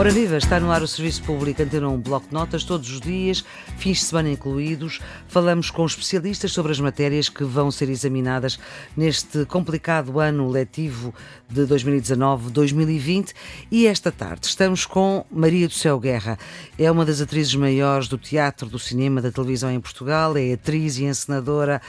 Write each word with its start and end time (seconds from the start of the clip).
Ora 0.00 0.10
viva, 0.10 0.38
está 0.38 0.58
no 0.58 0.72
ar 0.72 0.80
o 0.80 0.88
Serviço 0.88 1.22
Público 1.24 1.62
Antena 1.62 1.86
um 1.86 2.00
Bloco 2.00 2.26
de 2.26 2.32
Notas, 2.32 2.64
todos 2.64 2.90
os 2.90 3.02
dias, 3.02 3.44
fins 3.76 3.98
de 3.98 4.04
semana 4.06 4.30
incluídos. 4.30 4.98
Falamos 5.28 5.70
com 5.70 5.84
especialistas 5.84 6.52
sobre 6.52 6.72
as 6.72 6.80
matérias 6.80 7.28
que 7.28 7.44
vão 7.44 7.70
ser 7.70 7.90
examinadas 7.90 8.58
neste 8.96 9.44
complicado 9.44 10.18
ano 10.18 10.48
letivo 10.48 11.14
de 11.46 11.66
2019-2020. 11.66 13.34
E 13.70 13.86
esta 13.86 14.10
tarde 14.10 14.46
estamos 14.46 14.86
com 14.86 15.22
Maria 15.30 15.68
do 15.68 15.74
Céu 15.74 16.00
Guerra. 16.00 16.38
É 16.78 16.90
uma 16.90 17.04
das 17.04 17.20
atrizes 17.20 17.54
maiores 17.54 18.08
do 18.08 18.16
teatro, 18.16 18.70
do 18.70 18.78
cinema, 18.78 19.20
da 19.20 19.30
televisão 19.30 19.70
em 19.70 19.80
Portugal, 19.80 20.34
é 20.34 20.54
atriz 20.54 20.96
e 20.96 21.04
encenadora 21.04 21.82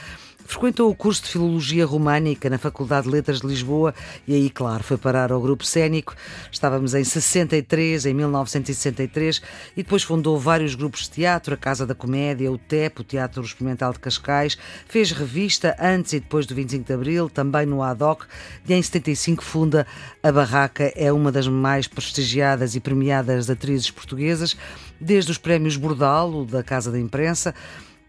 Frequentou 0.52 0.90
o 0.90 0.94
curso 0.94 1.22
de 1.22 1.30
Filologia 1.30 1.86
Românica 1.86 2.50
na 2.50 2.58
Faculdade 2.58 3.06
de 3.06 3.12
Letras 3.12 3.40
de 3.40 3.46
Lisboa 3.46 3.94
e 4.28 4.34
aí, 4.34 4.50
claro, 4.50 4.84
foi 4.84 4.98
parar 4.98 5.32
ao 5.32 5.40
grupo 5.40 5.64
cénico. 5.64 6.14
Estávamos 6.52 6.92
em 6.92 7.02
63, 7.02 8.04
em 8.04 8.12
1963, 8.12 9.40
e 9.74 9.82
depois 9.82 10.02
fundou 10.02 10.38
vários 10.38 10.74
grupos 10.74 11.04
de 11.04 11.10
teatro, 11.12 11.54
a 11.54 11.56
Casa 11.56 11.86
da 11.86 11.94
Comédia, 11.94 12.52
o 12.52 12.58
TEP, 12.58 13.00
o 13.00 13.02
Teatro 13.02 13.42
Experimental 13.42 13.94
de 13.94 13.98
Cascais, 13.98 14.58
fez 14.86 15.10
revista 15.10 15.74
antes 15.80 16.12
e 16.12 16.20
depois 16.20 16.44
do 16.44 16.54
25 16.54 16.84
de 16.84 16.92
Abril, 16.92 17.30
também 17.30 17.64
no 17.64 17.82
ADOC, 17.82 18.26
e 18.68 18.74
em 18.74 18.82
75 18.82 19.42
funda 19.42 19.86
a 20.22 20.30
Barraca, 20.30 20.92
é 20.94 21.10
uma 21.10 21.32
das 21.32 21.48
mais 21.48 21.88
prestigiadas 21.88 22.76
e 22.76 22.80
premiadas 22.80 23.48
atrizes 23.48 23.90
portuguesas, 23.90 24.54
desde 25.00 25.30
os 25.30 25.38
prémios 25.38 25.78
Bordalo, 25.78 26.44
da 26.44 26.62
Casa 26.62 26.92
da 26.92 27.00
Imprensa, 27.00 27.54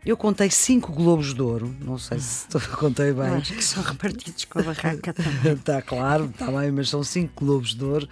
eu 0.05 0.17
contei 0.17 0.49
cinco 0.49 0.91
Globos 0.91 1.33
de 1.33 1.41
Ouro, 1.41 1.73
não 1.79 1.97
sei 1.97 2.19
se 2.19 2.47
contei 2.77 3.13
bem. 3.13 3.25
acho 3.25 3.53
que 3.53 3.63
são 3.63 3.81
repartidos 3.81 4.45
com 4.45 4.59
a 4.59 4.63
barraca 4.63 5.13
também. 5.13 5.53
está 5.53 5.81
claro, 5.81 6.25
está 6.25 6.51
bem, 6.51 6.71
mas 6.71 6.89
são 6.89 7.03
cinco 7.03 7.45
Globos 7.45 7.73
de 7.73 7.83
Ouro. 7.83 8.07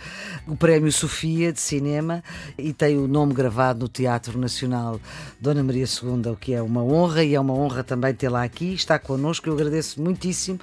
O 0.48 0.55
Prémio 0.55 0.91
Sofia 0.91 1.52
de 1.52 1.59
Cinema 1.59 2.23
e 2.58 2.73
tem 2.73 2.97
o 2.97 3.08
nome 3.08 3.34
gravado 3.34 3.81
no 3.81 3.88
Teatro 3.88 4.38
Nacional 4.39 5.00
Dona 5.39 5.64
Maria 5.64 5.86
II, 5.86 6.31
o 6.31 6.36
que 6.36 6.53
é 6.53 6.62
uma 6.62 6.84
honra 6.84 7.23
e 7.23 7.36
é 7.36 7.39
uma 7.39 7.53
honra 7.53 7.84
também 7.84 8.14
tê-la 8.14 8.44
aqui. 8.44 8.73
Está 8.73 8.97
connosco, 8.97 9.50
eu 9.50 9.53
agradeço 9.53 10.02
muitíssimo. 10.02 10.59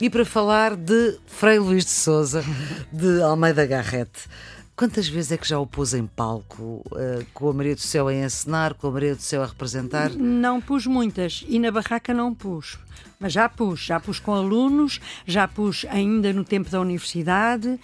E 0.00 0.08
para 0.08 0.24
falar 0.24 0.76
de 0.76 1.18
Frei 1.26 1.58
Luís 1.58 1.84
de 1.84 1.90
Souza, 1.90 2.44
de 2.92 3.20
Almeida 3.20 3.66
Garrete. 3.66 4.28
Quantas 4.78 5.08
vezes 5.08 5.32
é 5.32 5.36
que 5.36 5.48
já 5.48 5.58
o 5.58 5.66
pôs 5.66 5.92
em 5.92 6.06
palco, 6.06 6.84
uh, 6.92 7.26
com 7.34 7.50
a 7.50 7.52
Maria 7.52 7.74
do 7.74 7.80
Céu 7.80 8.06
a 8.06 8.14
encenar, 8.14 8.74
com 8.74 8.86
a 8.86 8.90
Maria 8.92 9.16
do 9.16 9.20
Céu 9.20 9.42
a 9.42 9.46
representar? 9.46 10.12
Não 10.12 10.60
pus 10.60 10.86
muitas 10.86 11.44
e 11.48 11.58
na 11.58 11.72
barraca 11.72 12.14
não 12.14 12.32
pus. 12.32 12.78
Mas 13.18 13.32
já 13.32 13.48
pus, 13.48 13.80
já 13.80 13.98
pus 13.98 14.20
com 14.20 14.32
alunos, 14.32 15.00
já 15.26 15.48
pus 15.48 15.84
ainda 15.88 16.32
no 16.32 16.44
tempo 16.44 16.70
da 16.70 16.80
universidade, 16.80 17.76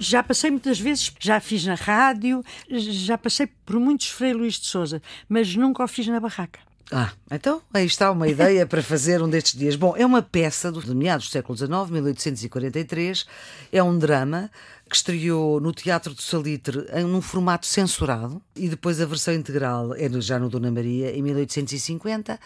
já 0.00 0.20
passei 0.20 0.50
muitas 0.50 0.80
vezes, 0.80 1.12
já 1.20 1.38
fiz 1.38 1.64
na 1.64 1.76
rádio, 1.76 2.44
já 2.68 3.16
passei 3.16 3.46
por 3.64 3.78
muitos 3.78 4.08
Frei 4.08 4.32
Luís 4.32 4.54
de 4.54 4.66
Souza, 4.66 5.00
mas 5.28 5.54
nunca 5.54 5.84
o 5.84 5.86
fiz 5.86 6.08
na 6.08 6.18
barraca. 6.18 6.58
Ah, 6.92 7.10
então 7.30 7.60
aí 7.74 7.84
está 7.84 8.12
uma 8.12 8.28
ideia 8.28 8.64
para 8.64 8.80
fazer 8.80 9.20
um 9.20 9.28
destes 9.28 9.58
dias. 9.58 9.74
Bom, 9.74 9.96
é 9.96 10.06
uma 10.06 10.22
peça 10.22 10.70
do, 10.70 10.80
de 10.80 10.94
meados 10.94 11.26
do 11.26 11.32
século 11.32 11.58
XIX, 11.58 11.70
1843, 11.90 13.26
é 13.72 13.82
um 13.82 13.98
drama 13.98 14.48
que 14.88 14.94
estreou 14.94 15.60
no 15.60 15.72
Teatro 15.72 16.14
do 16.14 16.22
Salitre 16.22 16.86
em 16.94 17.04
um 17.04 17.20
formato 17.20 17.66
censurado 17.66 18.40
e 18.54 18.68
depois 18.68 19.00
a 19.00 19.06
versão 19.06 19.34
integral 19.34 19.94
é 19.96 20.08
já 20.20 20.38
no 20.38 20.48
Dona 20.48 20.70
Maria 20.70 21.10
em 21.10 21.22
1850. 21.22 22.38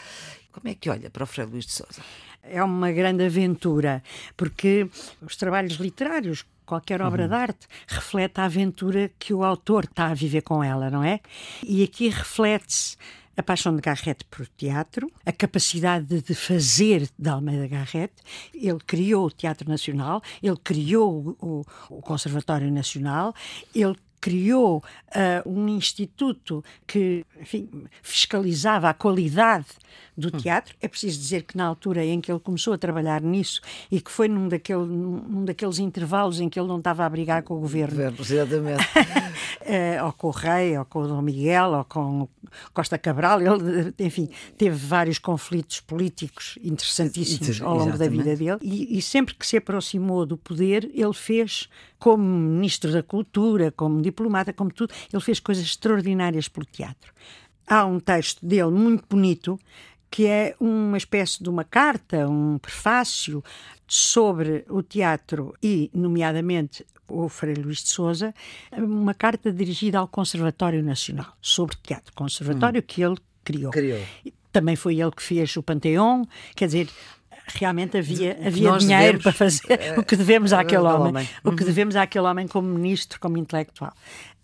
Como 0.51 0.69
é 0.69 0.75
que 0.75 0.89
olha 0.89 1.11
para 1.11 1.25
o 1.25 1.27
Frei 1.27 1.47
Luís 1.47 1.67
de 1.67 1.73
Souza? 1.73 2.01
É 2.43 2.65
uma 2.65 2.91
grande 2.91 3.23
aventura, 3.23 4.03
porque 4.39 4.89
os 5.21 5.37
trabalhos 5.37 5.75
literários 5.75 6.47
qualquer 6.65 7.03
obra 7.03 7.25
uhum. 7.25 7.29
de 7.29 7.35
arte 7.35 7.67
reflete 7.89 8.41
a 8.41 8.45
aventura 8.45 9.11
que 9.19 9.35
o 9.35 9.43
autor 9.43 9.85
está 9.85 10.07
a 10.07 10.15
viver 10.15 10.43
com 10.43 10.63
ela, 10.63 10.89
não 10.89 11.03
é? 11.03 11.19
E 11.65 11.83
aqui 11.83 12.09
reflete-se 12.09 12.97
a 13.37 13.43
paixão 13.43 13.75
de 13.75 13.81
Garrett 13.81 14.25
por 14.27 14.47
teatro, 14.49 15.11
a 15.25 15.33
capacidade 15.33 16.21
de 16.21 16.35
fazer 16.35 17.09
de 17.19 17.29
Almeida 17.29 17.67
Garrett. 17.67 18.13
Ele 18.55 18.79
criou 18.87 19.27
o 19.27 19.31
Teatro 19.31 19.69
Nacional, 19.69 20.23
ele 20.43 20.57
criou 20.57 21.37
o, 21.41 21.65
o 21.89 22.03
Conservatório 22.03 22.71
Nacional, 22.71 23.35
ele 23.75 23.97
criou 24.21 24.79
uh, 24.79 25.49
um 25.49 25.69
instituto 25.69 26.63
que 26.87 27.25
enfim, 27.41 27.69
fiscalizava 28.03 28.89
a 28.89 28.95
qualidade 28.95 29.67
do 30.17 30.29
hum. 30.29 30.39
teatro. 30.39 30.75
É 30.81 30.87
preciso 30.87 31.19
dizer 31.19 31.43
que 31.45 31.57
na 31.57 31.65
altura 31.65 32.05
em 32.05 32.21
que 32.21 32.31
ele 32.31 32.41
começou 32.41 32.75
a 32.75 32.79
trabalhar 32.79 33.23
nisso 33.23 33.61
e 33.91 34.01
que 34.01 34.11
foi 34.11 34.29
num, 34.29 34.49
daquele, 34.49 34.85
num 34.85 35.45
daqueles 35.45 35.79
intervalos 35.79 36.41
em 36.41 36.49
que 36.49 36.61
ele 36.61 36.69
não 36.69 36.79
estava 36.79 37.05
a 37.05 37.09
brigar 37.09 37.43
com 37.43 37.55
o 37.55 37.61
governo. 37.61 37.97
governo 37.97 38.19
exatamente. 38.21 38.85
uh, 38.85 40.05
ou 40.05 40.13
com 40.13 40.27
o 40.29 40.31
rei, 40.31 40.77
ou 40.77 40.85
com 40.85 41.01
o 41.01 41.09
Dom 41.09 41.23
Miguel, 41.23 41.71
ou 41.71 41.85
com 41.85 42.29
Costa 42.75 42.99
Cabral. 42.99 43.41
Ele, 43.41 43.95
enfim, 43.99 44.29
teve 44.57 44.77
vários 44.77 45.19
conflitos 45.19 45.81
políticos 45.81 46.59
interessantíssimos 46.63 47.63
ao 47.63 47.75
longo 47.77 47.91
exatamente. 47.91 48.19
da 48.19 48.35
vida 48.35 48.37
dele. 48.37 48.59
E, 48.63 48.99
e 48.99 49.03
sempre 49.03 49.35
que 49.35 49.47
se 49.47 49.57
aproximou 49.57 50.27
do 50.27 50.37
poder, 50.37 50.91
ele 50.93 51.15
fez 51.15 51.69
como 52.01 52.25
ministro 52.25 52.91
da 52.91 53.03
Cultura, 53.03 53.71
como 53.71 54.03
diplomata, 54.03 54.53
como 54.53 54.73
tudo, 54.73 54.93
ele 55.13 55.23
fez 55.23 55.39
coisas 55.39 55.65
extraordinárias 55.65 56.49
pelo 56.49 56.67
teatro. 56.67 57.13
Há 57.67 57.85
um 57.85 58.01
texto 58.01 58.45
dele 58.45 58.71
muito 58.71 59.05
bonito 59.09 59.61
que 60.11 60.27
é 60.27 60.57
uma 60.59 60.99
espécie 60.99 61.41
de 61.41 61.49
uma 61.49 61.63
carta, 61.63 62.29
um 62.29 62.59
prefácio 62.59 63.45
sobre 63.87 64.65
o 64.69 64.83
teatro 64.83 65.55
e, 65.63 65.89
nomeadamente, 65.95 66.85
o 67.07 67.29
Frei 67.29 67.55
Luís 67.55 67.83
de 67.83 67.91
Souza, 67.91 68.35
uma 68.73 69.15
carta 69.15 69.53
dirigida 69.53 69.99
ao 69.99 70.09
Conservatório 70.09 70.83
Nacional 70.83 71.37
sobre 71.41 71.77
teatro, 71.77 72.13
conservatório 72.15 72.81
hum. 72.81 72.85
que 72.85 73.03
ele 73.03 73.17
criou. 73.45 73.71
criou. 73.71 74.01
Também 74.53 74.75
foi 74.75 75.01
ele 75.01 75.13
que 75.13 75.23
fez 75.23 75.57
o 75.57 75.63
Panteão, 75.63 76.27
quer 76.57 76.67
dizer, 76.67 76.89
realmente 77.55 77.97
havia, 77.97 78.39
havia 78.45 78.77
dinheiro 78.79 79.19
devemos, 79.19 79.23
para 79.23 79.33
fazer 79.33 79.97
uh, 79.97 80.01
o 80.01 80.05
que 80.05 80.17
devemos 80.17 80.53
àquele 80.53 80.83
uh, 80.83 80.87
homem, 80.87 81.09
homem, 81.09 81.29
o 81.45 81.53
que 81.53 81.63
uhum. 81.63 81.69
devemos 81.69 81.97
àquele 81.97 82.27
homem 82.27 82.49
como 82.49 82.69
ministro, 82.69 83.19
como 83.21 83.37
intelectual. 83.37 83.93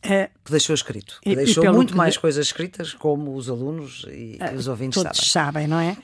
Uh, 0.04 0.30
que 0.44 0.50
deixou 0.50 0.74
escrito, 0.74 1.18
que 1.22 1.34
deixou 1.34 1.72
muito 1.72 1.92
que 1.92 1.96
mais 1.96 2.14
de... 2.14 2.20
coisas 2.20 2.46
escritas, 2.46 2.92
como 2.92 3.34
os 3.34 3.48
alunos 3.48 4.04
e, 4.08 4.38
uh, 4.40 4.54
os 4.56 4.68
ouvintes 4.68 5.02
todos 5.02 5.30
sabem. 5.30 5.62
sabem, 5.62 5.66
não 5.66 5.80
é? 5.80 5.96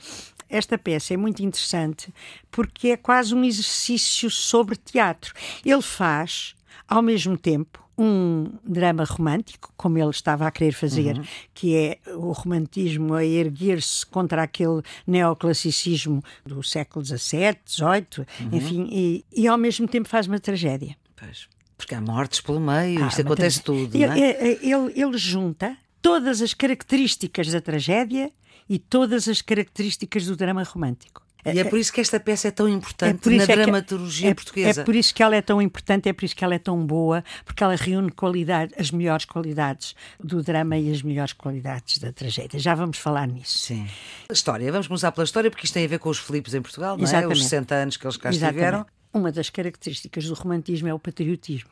Esta 0.49 0.77
peça 0.77 1.13
é 1.13 1.17
muito 1.17 1.41
interessante 1.41 2.13
porque 2.51 2.89
é 2.89 2.97
quase 2.97 3.33
um 3.33 3.43
exercício 3.43 4.29
sobre 4.29 4.75
teatro. 4.75 5.33
Ele 5.65 5.81
faz, 5.81 6.53
ao 6.87 7.01
mesmo 7.01 7.37
tempo, 7.37 7.82
um 7.97 8.51
drama 8.63 9.03
romântico, 9.03 9.71
como 9.77 9.97
ele 9.97 10.09
estava 10.09 10.47
a 10.47 10.51
querer 10.51 10.71
fazer, 10.71 11.17
uhum. 11.17 11.23
que 11.53 11.75
é 11.75 11.99
o 12.15 12.31
romantismo 12.31 13.13
a 13.13 13.23
erguer-se 13.23 14.05
contra 14.05 14.43
aquele 14.43 14.81
neoclassicismo 15.05 16.23
do 16.45 16.63
século 16.63 17.05
XVII, 17.05 17.57
XVIII, 17.65 18.25
uhum. 18.39 18.49
enfim, 18.51 18.89
e, 18.91 19.25
e, 19.31 19.47
ao 19.47 19.57
mesmo 19.57 19.87
tempo 19.87 20.09
faz 20.09 20.27
uma 20.27 20.39
tragédia. 20.39 20.95
Pois, 21.15 21.47
porque 21.77 21.93
há 21.93 22.01
mortes 22.01 22.41
pelo 22.41 22.59
meio, 22.59 23.03
ah, 23.03 23.07
isto 23.07 23.21
acontece 23.21 23.61
tudo. 23.61 23.95
Ele, 23.95 24.21
é? 24.21 24.57
ele, 24.61 24.93
ele 24.95 25.17
junta 25.17 25.77
todas 26.01 26.41
as 26.41 26.53
características 26.53 27.47
da 27.51 27.61
tragédia 27.61 28.31
e 28.69 28.79
todas 28.79 29.27
as 29.27 29.41
características 29.41 30.25
do 30.25 30.35
drama 30.35 30.63
romântico. 30.63 31.22
E 31.45 31.59
é 31.59 31.63
por 31.63 31.77
isso 31.77 31.91
que 31.91 31.99
esta 31.99 32.19
peça 32.19 32.47
é 32.47 32.51
tão 32.51 32.69
importante 32.69 33.27
é 33.27 33.37
na 33.37 33.43
é 33.43 33.47
dramaturgia 33.47 34.29
é, 34.29 34.33
portuguesa. 34.33 34.81
É 34.81 34.83
por 34.83 34.95
isso 34.95 35.13
que 35.13 35.21
ela 35.21 35.35
é 35.35 35.41
tão 35.41 35.61
importante, 35.61 36.07
é 36.07 36.13
por 36.13 36.23
isso 36.23 36.35
que 36.35 36.43
ela 36.43 36.55
é 36.55 36.59
tão 36.59 36.85
boa, 36.85 37.23
porque 37.43 37.63
ela 37.63 37.75
reúne 37.75 38.11
qualidade, 38.11 38.73
as 38.77 38.91
melhores 38.91 39.25
qualidades 39.25 39.93
do 40.19 40.41
drama 40.41 40.77
e 40.77 40.91
as 40.91 41.01
melhores 41.01 41.33
qualidades 41.33 41.97
da 41.97 42.13
tragédia. 42.13 42.59
Já 42.59 42.73
vamos 42.75 42.97
falar 42.97 43.27
nisso. 43.27 43.59
Sim. 43.59 43.87
A 44.29 44.33
história, 44.33 44.71
vamos 44.71 44.87
começar 44.87 45.11
pela 45.11 45.25
história, 45.25 45.49
porque 45.51 45.65
isto 45.65 45.73
tem 45.73 45.85
a 45.85 45.87
ver 45.87 45.99
com 45.99 46.09
os 46.09 46.19
Filipos 46.19 46.53
em 46.53 46.61
Portugal, 46.61 46.97
não 46.97 47.05
é? 47.05 47.27
Os 47.27 47.43
60 47.43 47.75
anos 47.75 47.97
que 47.97 48.05
eles 48.05 48.17
cá 48.17 48.29
Exatamente. 48.29 48.55
estiveram. 48.55 48.85
Uma 49.13 49.31
das 49.31 49.49
características 49.49 50.25
do 50.25 50.33
romantismo 50.33 50.87
é 50.87 50.93
o 50.93 50.99
patriotismo. 50.99 51.69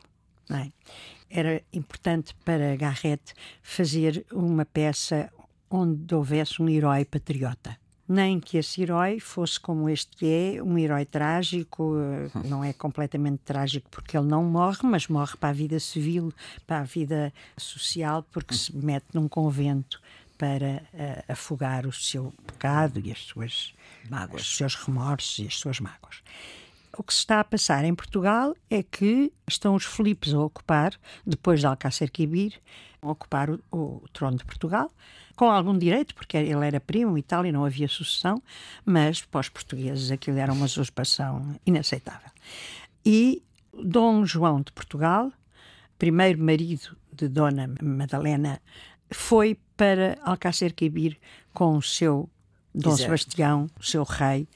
É? 0.50 0.68
Era 1.30 1.62
importante 1.72 2.34
para 2.44 2.76
Garrett 2.76 3.32
fazer 3.62 4.24
uma 4.32 4.64
peça 4.64 5.30
onde 5.70 6.14
houvesse 6.14 6.60
um 6.60 6.68
herói 6.68 7.04
patriota 7.04 7.81
nem 8.08 8.40
que 8.40 8.58
esse 8.58 8.82
herói 8.82 9.20
fosse 9.20 9.58
como 9.58 9.88
este 9.88 10.16
que 10.16 10.26
é, 10.26 10.62
um 10.62 10.76
herói 10.76 11.04
trágico, 11.04 11.96
eh, 11.96 12.30
não 12.46 12.62
é 12.62 12.72
completamente 12.74 13.40
trágico 13.44 13.88
porque 13.90 14.16
ele 14.16 14.26
não 14.26 14.44
morre, 14.44 14.80
mas 14.82 15.08
morre 15.08 15.36
para 15.36 15.50
a 15.50 15.52
vida 15.52 15.78
civil, 15.80 16.32
para 16.66 16.80
a 16.80 16.84
vida 16.84 17.32
social, 17.56 18.24
porque 18.32 18.54
se 18.54 18.76
mete 18.76 19.06
num 19.14 19.28
convento 19.28 20.00
para 20.36 20.82
uh, 20.92 21.32
afogar 21.32 21.86
o 21.86 21.92
seu 21.92 22.34
pecado 22.44 23.00
e 23.04 23.12
as 23.12 23.20
suas 23.20 23.72
mágoas, 24.10 24.42
os 24.42 24.56
seus 24.56 24.74
remorsos 24.74 25.38
e 25.38 25.46
as 25.46 25.56
suas 25.56 25.78
mágoas. 25.78 26.20
O 26.96 27.02
que 27.02 27.12
se 27.12 27.20
está 27.20 27.40
a 27.40 27.44
passar 27.44 27.84
em 27.84 27.94
Portugal 27.94 28.54
é 28.68 28.82
que 28.82 29.32
estão 29.48 29.74
os 29.74 29.84
Filipes 29.84 30.34
a 30.34 30.40
ocupar, 30.40 30.92
depois 31.26 31.60
de 31.60 31.66
Alcácer 31.66 32.10
Quibir, 32.10 32.60
a 33.00 33.10
ocupar 33.10 33.50
o, 33.50 33.60
o 33.70 34.08
trono 34.12 34.36
de 34.36 34.44
Portugal 34.44 34.90
com 35.34 35.50
algum 35.50 35.76
direito, 35.76 36.14
porque 36.14 36.36
ele 36.36 36.66
era 36.66 36.78
primo 36.78 37.16
e 37.16 37.22
tal, 37.22 37.44
e 37.46 37.52
não 37.52 37.64
havia 37.64 37.88
sucessão, 37.88 38.42
mas 38.84 39.22
para 39.22 39.40
os 39.40 39.48
portugueses 39.48 40.10
aquilo 40.10 40.38
era 40.38 40.52
uma 40.52 40.66
usurpação 40.66 41.56
inaceitável. 41.66 42.30
E 43.04 43.42
Dom 43.72 44.24
João 44.24 44.60
de 44.60 44.70
Portugal, 44.72 45.32
primeiro 45.98 46.42
marido 46.42 46.96
de 47.12 47.28
Dona 47.28 47.74
Madalena 47.82 48.60
foi 49.10 49.58
para 49.76 50.18
Alcácer 50.22 50.74
Quibir 50.74 51.18
com 51.52 51.76
o 51.76 51.82
seu 51.82 52.28
Dom 52.74 52.90
Exato. 52.90 53.02
Sebastião, 53.02 53.70
o 53.78 53.84
seu 53.84 54.02
rei, 54.02 54.48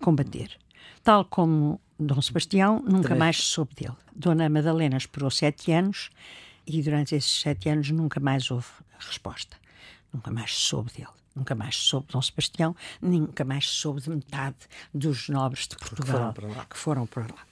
combater. 0.00 0.56
Tal 1.02 1.24
como 1.24 1.80
Dom 1.98 2.20
Sebastião, 2.20 2.80
nunca 2.80 3.08
Também. 3.08 3.18
mais 3.18 3.36
se 3.36 3.42
soube 3.44 3.74
dele. 3.74 3.96
Dona 4.14 4.48
Madalena 4.48 4.96
esperou 4.96 5.30
sete 5.30 5.72
anos 5.72 6.10
e 6.66 6.82
durante 6.82 7.14
esses 7.14 7.40
sete 7.40 7.68
anos 7.68 7.90
nunca 7.90 8.20
mais 8.20 8.50
houve 8.50 8.66
resposta. 8.98 9.56
Nunca 10.12 10.30
mais 10.30 10.54
se 10.54 10.60
soube 10.62 10.92
dele. 10.92 11.08
Nunca 11.34 11.54
mais 11.54 11.76
se 11.76 11.82
soube 11.84 12.06
de 12.06 12.12
Dom 12.12 12.22
Sebastião, 12.22 12.76
nunca 13.00 13.44
mais 13.44 13.68
se 13.68 13.76
soube 13.76 14.00
de 14.00 14.10
metade 14.10 14.56
dos 14.92 15.28
nobres 15.28 15.68
de 15.68 15.76
Portugal 15.76 16.32
que 16.32 16.32
foram 16.32 16.32
para 16.32 16.48
lá. 16.48 16.66
Foram 16.70 17.06
para 17.06 17.22
lá. 17.22 17.46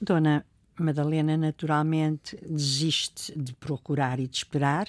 Dona 0.00 0.46
Madalena, 0.78 1.36
naturalmente, 1.36 2.36
desiste 2.36 3.38
de 3.38 3.52
procurar 3.52 4.18
e 4.20 4.26
de 4.26 4.36
esperar 4.36 4.88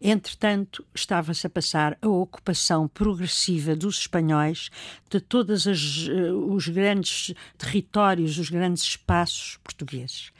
Entretanto, 0.00 0.84
estava-se 0.94 1.46
a 1.46 1.50
passar 1.50 1.98
a 2.00 2.08
ocupação 2.08 2.86
progressiva 2.86 3.74
dos 3.74 3.98
espanhóis 3.98 4.70
de 5.10 5.20
todos 5.20 5.66
uh, 5.66 6.52
os 6.52 6.68
grandes 6.68 7.34
territórios, 7.56 8.38
os 8.38 8.48
grandes 8.48 8.84
espaços 8.84 9.58
portugueses. 9.62 10.30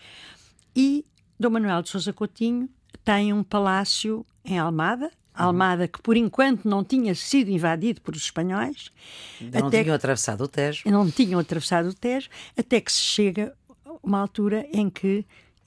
E 0.77 1.05
Dom 1.39 1.51
Manuel 1.51 1.83
de 1.83 1.89
Sousa 1.89 2.13
Coutinho 2.13 2.69
tem 3.05 3.33
um 3.33 3.43
palácio 3.43 4.25
em 4.45 4.59
Almada, 4.59 5.07
uhum. 5.07 5.11
Almada 5.35 5.89
que 5.89 6.01
por 6.01 6.17
enquanto 6.17 6.69
não 6.69 6.85
tinha 6.85 7.15
sido 7.15 7.51
invadido 7.51 8.01
por 8.01 8.15
os 8.15 8.23
espanhóis. 8.23 8.93
Não 9.41 9.71
tinham 9.71 9.95
atravessado 9.95 10.45
o 10.45 10.49
Tejo. 10.49 10.83
Não 10.87 11.11
tinham 11.11 11.41
atravessado 11.41 11.89
o 11.89 11.95
Tejo, 11.95 12.29
até 12.57 12.81
que 12.81 12.93
se 12.93 13.03
chega 13.03 13.57
uma 14.03 14.21
altura 14.21 14.67
em 14.73 14.89
que 14.89 15.25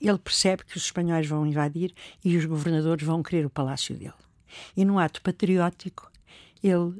ele 0.08 0.18
percebe 0.18 0.64
que 0.64 0.76
os 0.76 0.84
espanhóis 0.84 1.26
vão 1.26 1.46
invadir 1.46 1.94
e 2.24 2.36
os 2.36 2.44
governadores 2.44 3.04
vão 3.04 3.22
querer 3.22 3.46
o 3.46 3.50
palácio 3.50 3.94
dele. 3.94 4.12
E 4.76 4.84
num 4.84 4.98
ato 4.98 5.22
patriótico, 5.22 6.10
ele 6.62 6.98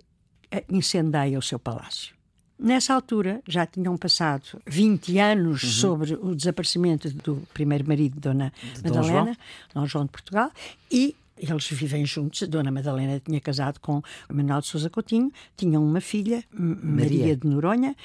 eh, 0.50 0.64
incendeia 0.68 1.38
o 1.38 1.42
seu 1.42 1.58
palácio. 1.58 2.14
Nessa 2.58 2.94
altura, 2.94 3.42
já 3.48 3.66
tinham 3.66 3.96
passado 3.96 4.60
20 4.66 5.18
anos 5.18 5.62
uhum. 5.64 5.70
sobre 5.70 6.14
o 6.14 6.34
desaparecimento 6.34 7.10
do 7.10 7.42
primeiro 7.52 7.86
marido 7.86 8.14
de 8.14 8.20
Dona 8.20 8.52
de 8.74 8.82
Madalena, 8.84 9.02
Dom 9.02 9.02
João. 9.02 9.36
Dom 9.74 9.86
João 9.86 10.04
de 10.04 10.12
Portugal, 10.12 10.50
e 10.88 11.16
eles 11.36 11.66
vivem 11.68 12.06
juntos. 12.06 12.46
Dona 12.46 12.70
Madalena 12.70 13.20
tinha 13.20 13.40
casado 13.40 13.80
com 13.80 14.00
Manuel 14.32 14.60
de 14.60 14.68
Sousa 14.68 14.88
Coutinho, 14.88 15.32
tinham 15.56 15.84
uma 15.84 16.00
filha, 16.00 16.44
Maria, 16.52 16.84
Maria 16.84 17.36
de 17.36 17.46
Noronha, 17.48 17.96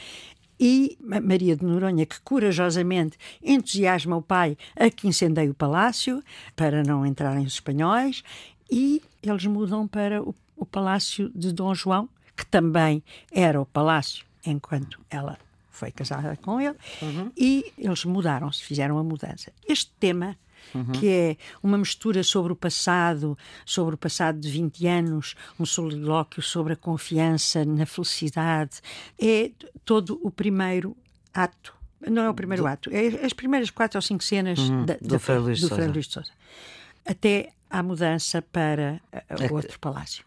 e 0.59 0.97
Maria 1.01 1.55
de 1.55 1.65
Noronha, 1.65 2.05
que 2.05 2.19
corajosamente 2.21 3.17
entusiasma 3.43 4.15
o 4.17 4.21
pai 4.21 4.57
a 4.75 4.89
que 4.89 5.07
incendeie 5.07 5.49
o 5.49 5.53
palácio 5.53 6.23
para 6.55 6.83
não 6.83 7.05
entrarem 7.05 7.45
os 7.45 7.53
espanhóis, 7.53 8.23
e 8.69 9.01
eles 9.21 9.45
mudam 9.45 9.87
para 9.87 10.21
o, 10.21 10.35
o 10.55 10.65
palácio 10.65 11.31
de 11.33 11.51
Dom 11.53 11.73
João, 11.73 12.09
que 12.35 12.45
também 12.45 13.03
era 13.31 13.59
o 13.59 13.65
palácio 13.65 14.25
enquanto 14.45 14.99
ela 15.09 15.37
foi 15.69 15.91
casada 15.91 16.35
com 16.37 16.59
ele, 16.59 16.75
uhum. 17.01 17.31
e 17.37 17.71
eles 17.77 18.03
mudaram-se, 18.03 18.63
fizeram 18.63 18.97
a 18.97 19.03
mudança. 19.03 19.51
Este 19.67 19.91
tema 19.99 20.35
uhum. 20.73 20.91
que 20.91 21.09
é 21.09 21.37
uma 21.61 21.77
mistura 21.77 22.23
sobre 22.23 22.53
o 22.53 22.55
passado, 22.55 23.37
sobre 23.65 23.95
o 23.95 23.97
passado 23.97 24.39
de 24.39 24.49
20 24.49 24.87
anos, 24.87 25.35
um 25.59 25.65
solilóquio 25.65 26.41
sobre 26.41 26.73
a 26.73 26.75
confiança 26.75 27.65
na 27.65 27.85
felicidade. 27.85 28.81
É 29.19 29.51
todo 29.85 30.19
o 30.23 30.31
primeiro 30.31 30.95
ato. 31.33 31.75
Não 32.09 32.23
é 32.23 32.29
o 32.29 32.33
primeiro 32.33 32.63
do... 32.63 32.67
ato, 32.67 32.89
é 32.91 33.25
as 33.25 33.33
primeiras 33.33 33.69
quatro 33.69 33.97
ou 33.97 34.01
cinco 34.01 34.23
cenas 34.23 34.59
uhum. 34.59 34.85
da, 34.85 34.95
do, 34.95 35.07
da, 35.07 35.19
Frei 35.19 35.37
Luís 35.37 35.61
do 35.61 35.69
Frei 35.69 35.87
Luís 35.87 36.07
de 36.07 36.13
Sousa. 36.13 36.31
Até 37.05 37.51
à 37.69 37.81
mudança 37.81 38.41
para 38.41 39.01
o 39.49 39.53
outro 39.53 39.79
palácio. 39.79 40.23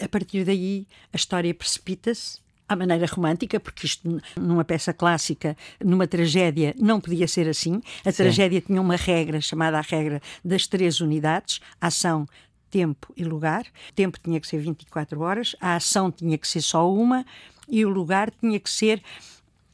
A 0.00 0.08
partir 0.08 0.44
daí, 0.44 0.86
a 1.12 1.16
história 1.16 1.52
precipita-se 1.54 2.40
à 2.68 2.76
maneira 2.76 3.06
romântica, 3.06 3.58
porque 3.58 3.86
isto 3.86 4.20
numa 4.36 4.64
peça 4.64 4.92
clássica, 4.92 5.56
numa 5.82 6.06
tragédia, 6.06 6.74
não 6.78 7.00
podia 7.00 7.26
ser 7.26 7.48
assim. 7.48 7.80
A 8.04 8.12
Sim. 8.12 8.16
tragédia 8.24 8.60
tinha 8.60 8.80
uma 8.80 8.96
regra 8.96 9.40
chamada 9.40 9.78
a 9.78 9.80
regra 9.80 10.20
das 10.44 10.66
três 10.66 11.00
unidades: 11.00 11.60
ação, 11.80 12.26
tempo 12.70 13.12
e 13.16 13.24
lugar. 13.24 13.64
O 13.90 13.92
tempo 13.94 14.18
tinha 14.22 14.38
que 14.40 14.46
ser 14.46 14.58
24 14.58 15.20
horas, 15.20 15.56
a 15.60 15.76
ação 15.76 16.10
tinha 16.10 16.36
que 16.36 16.46
ser 16.46 16.60
só 16.60 16.92
uma 16.92 17.24
e 17.68 17.84
o 17.84 17.88
lugar 17.88 18.30
tinha 18.30 18.58
que 18.58 18.70
ser 18.70 19.02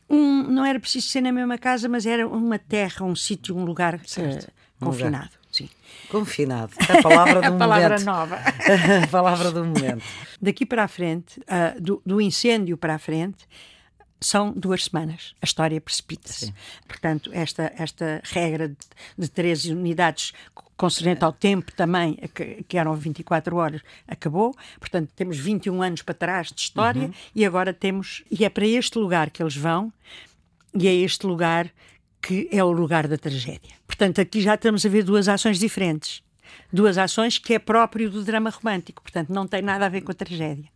um, 0.08 0.42
não 0.42 0.64
era 0.64 0.78
preciso 0.78 1.08
ser 1.08 1.20
na 1.20 1.32
mesma 1.32 1.58
casa, 1.58 1.88
mas 1.88 2.06
era 2.06 2.26
uma 2.28 2.58
terra, 2.58 3.04
um 3.04 3.16
sítio, 3.16 3.56
um 3.56 3.64
lugar 3.64 3.94
uh, 3.96 4.52
confinado. 4.78 5.30
Confinado. 6.08 6.72
A 6.88 7.02
palavra 7.02 7.40
do 7.40 7.46
a 7.54 7.58
palavra 7.58 8.00
nova. 8.00 8.36
a 9.02 9.06
palavra 9.08 9.50
do 9.50 9.64
momento. 9.64 10.04
Daqui 10.40 10.64
para 10.66 10.84
a 10.84 10.88
frente, 10.88 11.40
uh, 11.40 11.80
do, 11.80 12.02
do 12.04 12.20
incêndio 12.20 12.76
para 12.76 12.94
a 12.94 12.98
frente, 12.98 13.46
são 14.20 14.52
duas 14.52 14.84
semanas. 14.84 15.34
A 15.40 15.44
história 15.44 15.80
precipita-se. 15.80 16.52
Portanto, 16.88 17.30
esta, 17.32 17.72
esta 17.76 18.22
regra 18.24 18.68
de, 18.68 18.76
de 19.18 19.28
13 19.28 19.72
unidades 19.72 20.32
concernente 20.76 21.24
ao 21.24 21.32
tempo 21.32 21.72
também, 21.72 22.18
que, 22.34 22.64
que, 22.64 22.78
eram 22.78 22.94
24 22.94 23.56
horas, 23.56 23.82
acabou. 24.08 24.54
Portanto, 24.78 25.10
temos 25.14 25.38
21 25.38 25.82
anos 25.82 26.02
para 26.02 26.14
trás 26.14 26.48
de 26.48 26.60
história 26.60 27.04
uhum. 27.04 27.12
e 27.34 27.44
agora 27.44 27.72
temos. 27.72 28.24
E 28.30 28.44
é 28.44 28.48
para 28.48 28.66
este 28.66 28.98
lugar 28.98 29.30
que 29.30 29.42
eles 29.42 29.56
vão, 29.56 29.92
e 30.74 30.88
é 30.88 30.94
este 30.94 31.26
lugar 31.26 31.70
que 32.24 32.48
é 32.50 32.64
o 32.64 32.72
lugar 32.72 33.06
da 33.06 33.18
tragédia. 33.18 33.74
Portanto, 33.86 34.18
aqui 34.18 34.40
já 34.40 34.54
estamos 34.54 34.86
a 34.86 34.88
ver 34.88 35.04
duas 35.04 35.28
ações 35.28 35.58
diferentes. 35.58 36.22
Duas 36.72 36.96
ações 36.96 37.36
que 37.36 37.52
é 37.52 37.58
próprio 37.58 38.10
do 38.10 38.24
drama 38.24 38.48
romântico, 38.48 39.02
portanto, 39.02 39.28
não 39.28 39.46
tem 39.46 39.60
nada 39.60 39.84
a 39.84 39.90
ver 39.90 40.00
com 40.00 40.10
a 40.10 40.14
tragédia. 40.14 40.68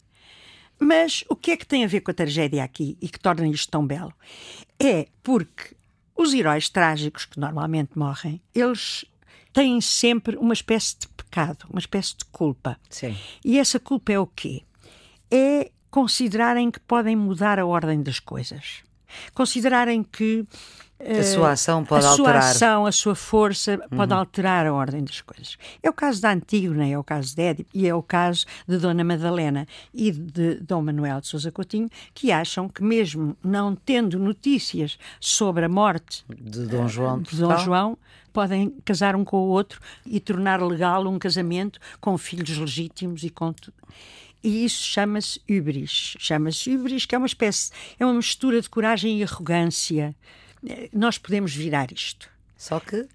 Mas 0.78 1.24
o 1.26 1.34
que 1.34 1.52
é 1.52 1.56
que 1.56 1.66
tem 1.66 1.84
a 1.84 1.88
ver 1.88 2.02
com 2.02 2.10
a 2.10 2.14
tragédia 2.14 2.62
aqui 2.62 2.98
e 3.00 3.08
que 3.08 3.18
torna 3.18 3.48
isto 3.48 3.70
tão 3.70 3.86
belo? 3.86 4.12
É 4.78 5.08
porque 5.22 5.74
os 6.14 6.34
heróis 6.34 6.68
trágicos 6.68 7.24
que 7.24 7.40
normalmente 7.40 7.98
morrem, 7.98 8.42
eles 8.54 9.06
têm 9.52 9.80
sempre 9.80 10.36
uma 10.36 10.52
espécie 10.52 10.98
de 10.98 11.08
pecado, 11.08 11.66
uma 11.70 11.80
espécie 11.80 12.14
de 12.16 12.26
culpa. 12.26 12.78
Sim. 12.90 13.16
E 13.42 13.58
essa 13.58 13.80
culpa 13.80 14.12
é 14.12 14.18
o 14.18 14.26
quê? 14.26 14.62
É 15.30 15.70
considerarem 15.90 16.70
que 16.70 16.80
podem 16.80 17.16
mudar 17.16 17.58
a 17.58 17.64
ordem 17.64 18.02
das 18.02 18.20
coisas. 18.20 18.82
Considerarem 19.32 20.02
que 20.02 20.46
a 21.00 21.22
sua 21.22 21.52
ação 21.52 21.84
pode 21.84 22.04
a 22.04 22.10
alterar. 22.10 22.36
A 22.36 22.42
sua 22.42 22.50
ação, 22.50 22.86
a 22.86 22.92
sua 22.92 23.14
força 23.14 23.78
pode 23.94 24.12
uhum. 24.12 24.18
alterar 24.18 24.66
a 24.66 24.72
ordem 24.72 25.04
das 25.04 25.20
coisas. 25.20 25.56
É 25.82 25.88
o 25.88 25.92
caso 25.92 26.20
da 26.20 26.32
Antígona, 26.32 26.86
é 26.86 26.98
o 26.98 27.04
caso 27.04 27.34
de 27.34 27.42
Édipo 27.42 27.70
e 27.72 27.86
é 27.86 27.94
o 27.94 28.02
caso 28.02 28.44
de 28.66 28.78
Dona 28.78 29.04
Madalena 29.04 29.66
e 29.94 30.10
de 30.10 30.56
Dom 30.56 30.82
Manuel 30.82 31.20
de 31.20 31.28
Sousa 31.28 31.52
Coutinho, 31.52 31.88
que 32.12 32.32
acham 32.32 32.68
que 32.68 32.82
mesmo 32.82 33.36
não 33.42 33.74
tendo 33.74 34.18
notícias 34.18 34.98
sobre 35.20 35.64
a 35.64 35.68
morte 35.68 36.24
de 36.28 36.66
Dom 36.66 36.88
João, 36.88 37.22
de 37.22 37.36
Dom 37.36 37.56
João 37.58 37.98
podem 38.32 38.70
casar 38.84 39.16
um 39.16 39.24
com 39.24 39.38
o 39.38 39.48
outro 39.48 39.80
e 40.06 40.20
tornar 40.20 40.62
legal 40.62 41.06
um 41.06 41.18
casamento 41.18 41.80
com 42.00 42.16
filhos 42.18 42.56
legítimos 42.56 43.22
e 43.24 43.30
com 43.30 43.52
tudo. 43.52 43.74
E 44.42 44.64
isso 44.64 44.84
chama-se 44.84 45.40
hubris. 45.50 46.14
Chama-se 46.18 46.74
hubris, 46.74 47.04
que 47.04 47.14
é 47.14 47.18
uma 47.18 47.26
espécie, 47.26 47.72
é 47.98 48.06
uma 48.06 48.14
mistura 48.14 48.60
de 48.60 48.68
coragem 48.68 49.18
e 49.18 49.24
arrogância 49.24 50.14
nós 50.92 51.18
podemos 51.18 51.54
virar 51.54 51.92
isto. 51.92 52.28
Só 52.56 52.80
que 52.80 53.06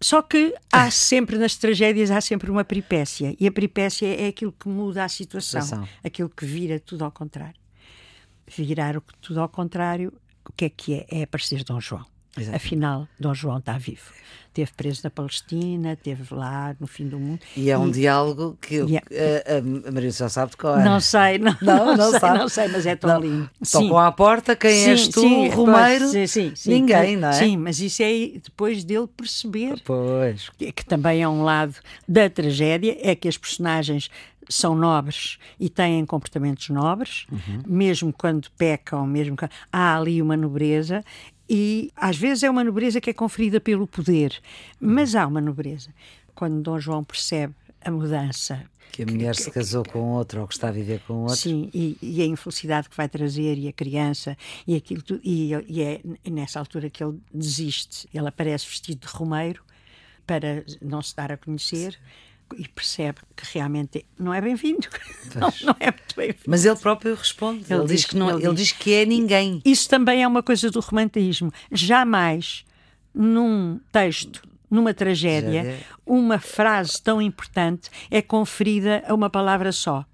só 0.00 0.22
que 0.22 0.54
há 0.72 0.90
sempre 0.92 1.36
nas 1.36 1.56
tragédias 1.56 2.10
há 2.10 2.20
sempre 2.20 2.50
uma 2.50 2.64
peripécia 2.64 3.34
e 3.38 3.48
a 3.48 3.52
peripécia 3.52 4.06
é 4.06 4.28
aquilo 4.28 4.52
que 4.52 4.68
muda 4.68 5.04
a 5.04 5.08
situação, 5.08 5.60
situação. 5.60 5.88
aquilo 6.04 6.28
que 6.28 6.46
vira 6.46 6.78
tudo 6.78 7.04
ao 7.04 7.10
contrário. 7.10 7.60
Virar 8.46 8.96
o 8.96 9.02
tudo 9.20 9.40
ao 9.40 9.48
contrário, 9.48 10.12
o 10.48 10.52
que 10.52 10.66
é 10.66 10.68
que 10.68 10.94
é? 10.94 11.06
É 11.10 11.22
aparecer 11.24 11.64
Dom 11.64 11.80
João. 11.80 12.06
Exato. 12.36 12.56
Afinal, 12.56 13.08
Dom 13.18 13.34
João 13.34 13.58
está 13.58 13.78
vivo. 13.78 14.12
Esteve 14.48 14.72
preso 14.76 15.00
na 15.04 15.10
Palestina, 15.10 15.92
esteve 15.92 16.34
lá 16.34 16.74
no 16.80 16.86
fim 16.86 17.06
do 17.06 17.18
mundo. 17.18 17.40
E 17.56 17.70
é 17.70 17.78
um 17.78 17.88
e, 17.88 17.92
diálogo 17.92 18.58
que 18.60 18.80
é, 19.10 19.44
a, 19.46 19.88
a 19.88 19.92
Maria 19.92 20.10
só 20.10 20.28
sabe 20.28 20.52
de 20.52 20.56
qual 20.56 20.80
é. 20.80 20.84
Não 20.84 21.00
sei, 21.00 21.38
não, 21.38 21.56
não, 21.62 21.86
não, 21.86 21.96
não 21.96 22.10
sei, 22.10 22.20
sabe. 22.20 22.38
não 22.38 22.48
sei, 22.48 22.68
mas 22.68 22.86
é 22.86 22.96
tão 22.96 23.10
não. 23.10 23.20
lindo. 23.20 23.50
Tocam 23.70 23.98
à 23.98 24.10
porta, 24.10 24.56
quem 24.56 24.72
sim, 24.72 24.90
és 24.90 25.08
tu, 25.08 25.20
sim, 25.20 25.48
Romeiro? 25.48 26.08
Sim, 26.08 26.26
sim, 26.26 26.52
sim, 26.56 26.70
Ninguém, 26.70 27.16
não 27.16 27.28
é? 27.28 27.32
Sim, 27.32 27.56
mas 27.56 27.80
isso 27.80 28.02
é 28.02 28.12
depois 28.42 28.82
dele 28.82 29.06
perceber. 29.06 29.80
Pois. 29.84 30.48
Que, 30.50 30.72
que 30.72 30.84
também 30.84 31.22
é 31.22 31.28
um 31.28 31.44
lado 31.44 31.74
da 32.08 32.28
tragédia, 32.28 32.98
é 33.00 33.14
que 33.14 33.28
as 33.28 33.38
personagens 33.38 34.10
são 34.48 34.74
nobres 34.74 35.38
e 35.60 35.68
têm 35.68 36.04
comportamentos 36.06 36.68
nobres, 36.70 37.26
uhum. 37.30 37.62
mesmo 37.66 38.12
quando 38.12 38.50
pecam, 38.56 39.06
mesmo 39.06 39.36
que 39.36 39.46
há 39.72 39.96
ali 39.96 40.22
uma 40.22 40.36
nobreza 40.36 41.04
e 41.48 41.90
às 41.96 42.16
vezes 42.16 42.42
é 42.42 42.50
uma 42.50 42.62
nobreza 42.62 43.00
que 43.00 43.10
é 43.10 43.12
conferida 43.12 43.60
pelo 43.60 43.86
poder, 43.86 44.40
mas 44.80 45.14
há 45.14 45.26
uma 45.26 45.40
nobreza. 45.40 45.90
Quando 46.34 46.60
Dom 46.60 46.78
João 46.78 47.02
percebe 47.02 47.54
a 47.80 47.90
mudança. 47.90 48.64
Que 48.92 49.02
a 49.02 49.06
mulher 49.06 49.34
que, 49.34 49.42
se 49.42 49.50
casou 49.50 49.84
com 49.84 50.00
outro 50.12 50.40
ou 50.40 50.48
que 50.48 50.54
está 50.54 50.68
a 50.68 50.72
viver 50.72 51.00
com 51.06 51.22
outro. 51.22 51.36
Sim, 51.36 51.70
e, 51.74 51.96
e, 52.00 52.22
a 52.22 52.26
infelicidade 52.26 52.88
que 52.88 52.96
vai 52.96 53.08
trazer, 53.08 53.56
e 53.58 53.68
a 53.68 53.72
criança, 53.72 54.36
e 54.66 54.74
aquilo 54.74 55.02
tudo. 55.02 55.20
E, 55.22 55.50
e 55.68 55.82
é 55.82 56.00
nessa 56.30 56.58
altura 56.58 56.88
que 56.88 57.02
ele 57.02 57.18
desiste. 57.32 58.08
Ele 58.12 58.28
aparece 58.28 58.66
vestido 58.66 59.06
de 59.06 59.12
Romeiro 59.12 59.62
para 60.26 60.64
não 60.82 61.02
se 61.02 61.14
dar 61.16 61.32
a 61.32 61.36
conhecer 61.36 61.98
e 62.56 62.68
percebe 62.68 63.18
que 63.36 63.44
realmente 63.54 64.04
não 64.18 64.32
é 64.32 64.40
bem-vindo. 64.40 64.88
Não, 65.34 65.52
não, 65.62 65.76
é 65.78 65.86
muito 65.86 66.16
bem-vindo. 66.16 66.44
Mas 66.46 66.64
ele 66.64 66.76
próprio 66.76 67.14
responde. 67.14 67.64
Ele, 67.68 67.80
ele 67.80 67.88
diz, 67.88 68.04
que 68.06 68.16
não, 68.16 68.30
ele, 68.30 68.46
ele 68.46 68.54
diz, 68.54 68.68
diz 68.68 68.72
que 68.72 68.94
é 68.94 69.04
ninguém. 69.04 69.60
Isso 69.64 69.88
também 69.88 70.22
é 70.22 70.26
uma 70.26 70.42
coisa 70.42 70.70
do 70.70 70.80
romantismo. 70.80 71.52
Jamais 71.70 72.64
num 73.14 73.78
texto 73.92 74.42
numa 74.70 74.92
tragédia, 74.92 75.78
uma 76.04 76.38
frase 76.38 77.00
tão 77.02 77.22
importante 77.22 77.90
é 78.10 78.20
conferida 78.20 79.02
a 79.06 79.14
uma 79.14 79.30
palavra 79.30 79.72
só. 79.72 80.04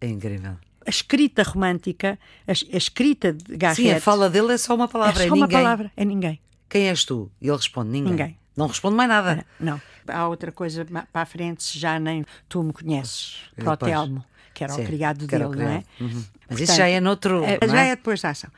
É 0.00 0.06
incrível. 0.06 0.56
A 0.84 0.90
escrita 0.90 1.42
romântica, 1.42 2.18
a, 2.46 2.52
a 2.52 2.76
escrita 2.76 3.32
de 3.32 3.56
Garrett... 3.56 3.80
Sim, 3.82 3.90
a 3.90 4.00
fala 4.00 4.28
dele 4.28 4.52
é 4.52 4.58
só 4.58 4.74
uma 4.74 4.88
palavra, 4.88 5.22
é 5.22 5.28
só 5.28 5.34
é 5.34 5.38
uma 5.38 5.46
ninguém. 5.46 5.58
palavra, 5.58 5.92
é 5.96 6.04
ninguém. 6.04 6.40
Quem 6.68 6.88
és 6.88 7.04
tu? 7.04 7.30
E 7.40 7.48
ele 7.48 7.56
responde, 7.56 7.90
ninguém. 7.90 8.10
Ninguém. 8.12 8.38
Não 8.56 8.66
responde 8.66 8.96
mais 8.96 9.08
nada. 9.08 9.44
Não. 9.58 9.80
Há 10.06 10.28
outra 10.28 10.52
coisa 10.52 10.84
para 10.84 11.22
a 11.22 11.26
frente, 11.26 11.62
se 11.62 11.78
já 11.78 11.98
nem 11.98 12.24
tu 12.48 12.62
me 12.62 12.72
conheces, 12.72 13.50
para 13.56 13.72
o 13.72 13.76
Telmo, 13.76 14.24
que 14.52 14.64
era 14.64 14.72
Sim, 14.72 14.82
o 14.82 14.86
criado 14.86 15.26
dele, 15.26 15.44
o 15.44 15.50
criado. 15.50 15.68
não 15.68 15.76
é? 15.76 15.84
Uhum. 16.00 16.08
Mas 16.08 16.24
Portanto, 16.48 16.60
isso 16.62 16.74
já 16.74 16.88
é 16.88 17.00
noutro. 17.00 17.42
É, 17.44 17.58
já 17.66 17.82
é? 17.82 17.88
é 17.88 17.96
depois 17.96 18.20
da 18.20 18.30
ação. 18.30 18.50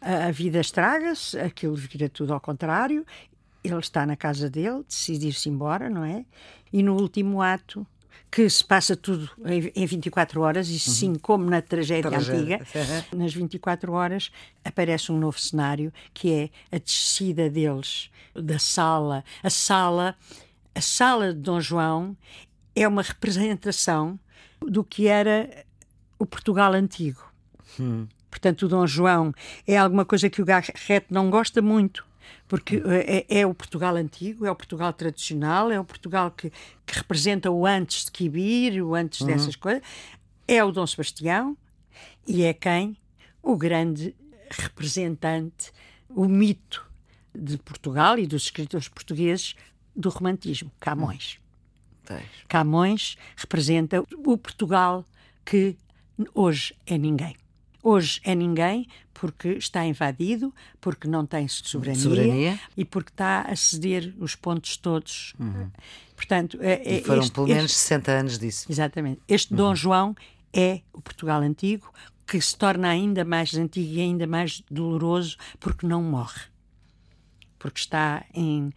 A 0.00 0.30
vida 0.30 0.60
estraga-se, 0.60 1.38
aquilo 1.38 1.74
vira 1.74 2.08
tudo 2.10 2.34
ao 2.34 2.40
contrário, 2.40 3.06
ele 3.64 3.78
está 3.78 4.04
na 4.04 4.16
casa 4.16 4.50
dele, 4.50 4.84
decide 4.86 5.28
ir-se 5.28 5.48
embora, 5.48 5.88
não 5.88 6.04
é? 6.04 6.24
E 6.70 6.82
no 6.82 6.94
último 7.00 7.40
ato, 7.40 7.86
que 8.30 8.48
se 8.50 8.64
passa 8.64 8.96
tudo 8.96 9.30
em 9.74 9.86
24 9.86 10.40
horas, 10.40 10.68
e 10.68 10.78
sim, 10.78 11.10
uhum. 11.10 11.18
como 11.20 11.44
na 11.48 11.62
tragédia, 11.62 12.10
tragédia. 12.10 12.60
antiga, 12.60 13.06
nas 13.16 13.32
24 13.32 13.92
horas 13.92 14.32
aparece 14.64 15.12
um 15.12 15.18
novo 15.18 15.38
cenário 15.38 15.92
que 16.12 16.32
é 16.32 16.76
a 16.76 16.78
descida 16.78 17.48
deles 17.48 18.10
da 18.34 18.58
sala. 18.58 19.24
A 19.42 19.50
sala, 19.50 20.16
a 20.74 20.80
sala 20.80 21.32
de 21.32 21.40
Dom 21.40 21.60
João 21.60 22.16
é 22.74 22.88
uma 22.88 23.02
representação 23.02 24.18
do 24.60 24.82
que 24.82 25.06
era 25.06 25.64
o 26.18 26.26
Portugal 26.26 26.72
antigo. 26.72 27.22
Hum. 27.78 28.06
Portanto, 28.30 28.62
o 28.62 28.68
Dom 28.68 28.86
João 28.86 29.32
é 29.66 29.76
alguma 29.76 30.04
coisa 30.04 30.28
que 30.28 30.42
o 30.42 30.44
Garrett 30.44 31.06
não 31.08 31.30
gosta 31.30 31.62
muito 31.62 32.04
porque 32.54 32.80
é, 32.86 33.40
é, 33.40 33.44
o 33.44 33.52
Portugal 33.52 33.96
antigo, 33.96 34.46
é 34.46 34.50
o 34.52 34.54
Portugal 34.54 34.92
tradicional, 34.92 35.72
é 35.72 35.80
o 35.80 35.84
Portugal 35.84 36.30
que, 36.30 36.50
que 36.86 36.94
representa 36.94 37.50
o 37.50 37.66
antes 37.66 38.04
de 38.04 38.12
Quibir, 38.12 38.80
o 38.80 38.94
antes 38.94 39.22
uhum. 39.22 39.26
dessas 39.26 39.56
coisas. 39.56 39.82
É 40.46 40.62
o 40.62 40.70
Dom 40.70 40.86
Sebastião 40.86 41.58
e 42.24 42.44
é 42.44 42.54
quem? 42.54 42.96
O 43.42 43.56
grande 43.56 44.14
representante, 44.48 45.72
o 46.08 46.26
mito 46.26 46.88
de 47.34 47.58
Portugal 47.58 48.20
e 48.20 48.24
dos 48.24 48.44
escritores 48.44 48.86
portugueses 48.86 49.56
do 49.96 50.08
romantismo, 50.08 50.70
Camões. 50.78 51.40
Uhum. 52.08 52.20
Camões 52.46 53.16
representa 53.36 54.00
o 54.00 54.38
Portugal 54.38 55.04
que 55.44 55.76
hoje 56.32 56.72
é 56.86 56.96
ninguém. 56.96 57.34
Hoje 57.84 58.18
é 58.24 58.34
ninguém 58.34 58.88
porque 59.12 59.48
está 59.50 59.84
invadido, 59.84 60.54
porque 60.80 61.06
não 61.06 61.26
tem 61.26 61.46
soberania, 61.46 62.00
soberania. 62.02 62.60
e 62.74 62.82
porque 62.82 63.10
está 63.10 63.42
a 63.42 63.54
ceder 63.54 64.14
os 64.18 64.34
pontos 64.34 64.78
todos. 64.78 65.34
Uhum. 65.38 65.70
Portanto, 66.16 66.58
é, 66.62 66.96
e 66.98 67.04
foram 67.04 67.20
este, 67.20 67.32
pelo 67.32 67.46
menos 67.46 67.64
este, 67.72 67.78
60 67.78 68.10
anos 68.10 68.38
disso. 68.38 68.66
Exatamente. 68.70 69.20
Este 69.28 69.52
uhum. 69.52 69.58
Dom 69.58 69.74
João 69.74 70.16
é 70.50 70.80
o 70.94 71.02
Portugal 71.02 71.42
antigo, 71.42 71.92
que 72.26 72.40
se 72.40 72.56
torna 72.56 72.88
ainda 72.88 73.22
mais 73.22 73.54
antigo 73.54 73.92
e 73.92 74.00
ainda 74.00 74.26
mais 74.26 74.62
doloroso 74.70 75.36
porque 75.60 75.86
não 75.86 76.02
morre. 76.02 76.40
Porque 77.58 77.80
está 77.80 78.24
em 78.32 78.72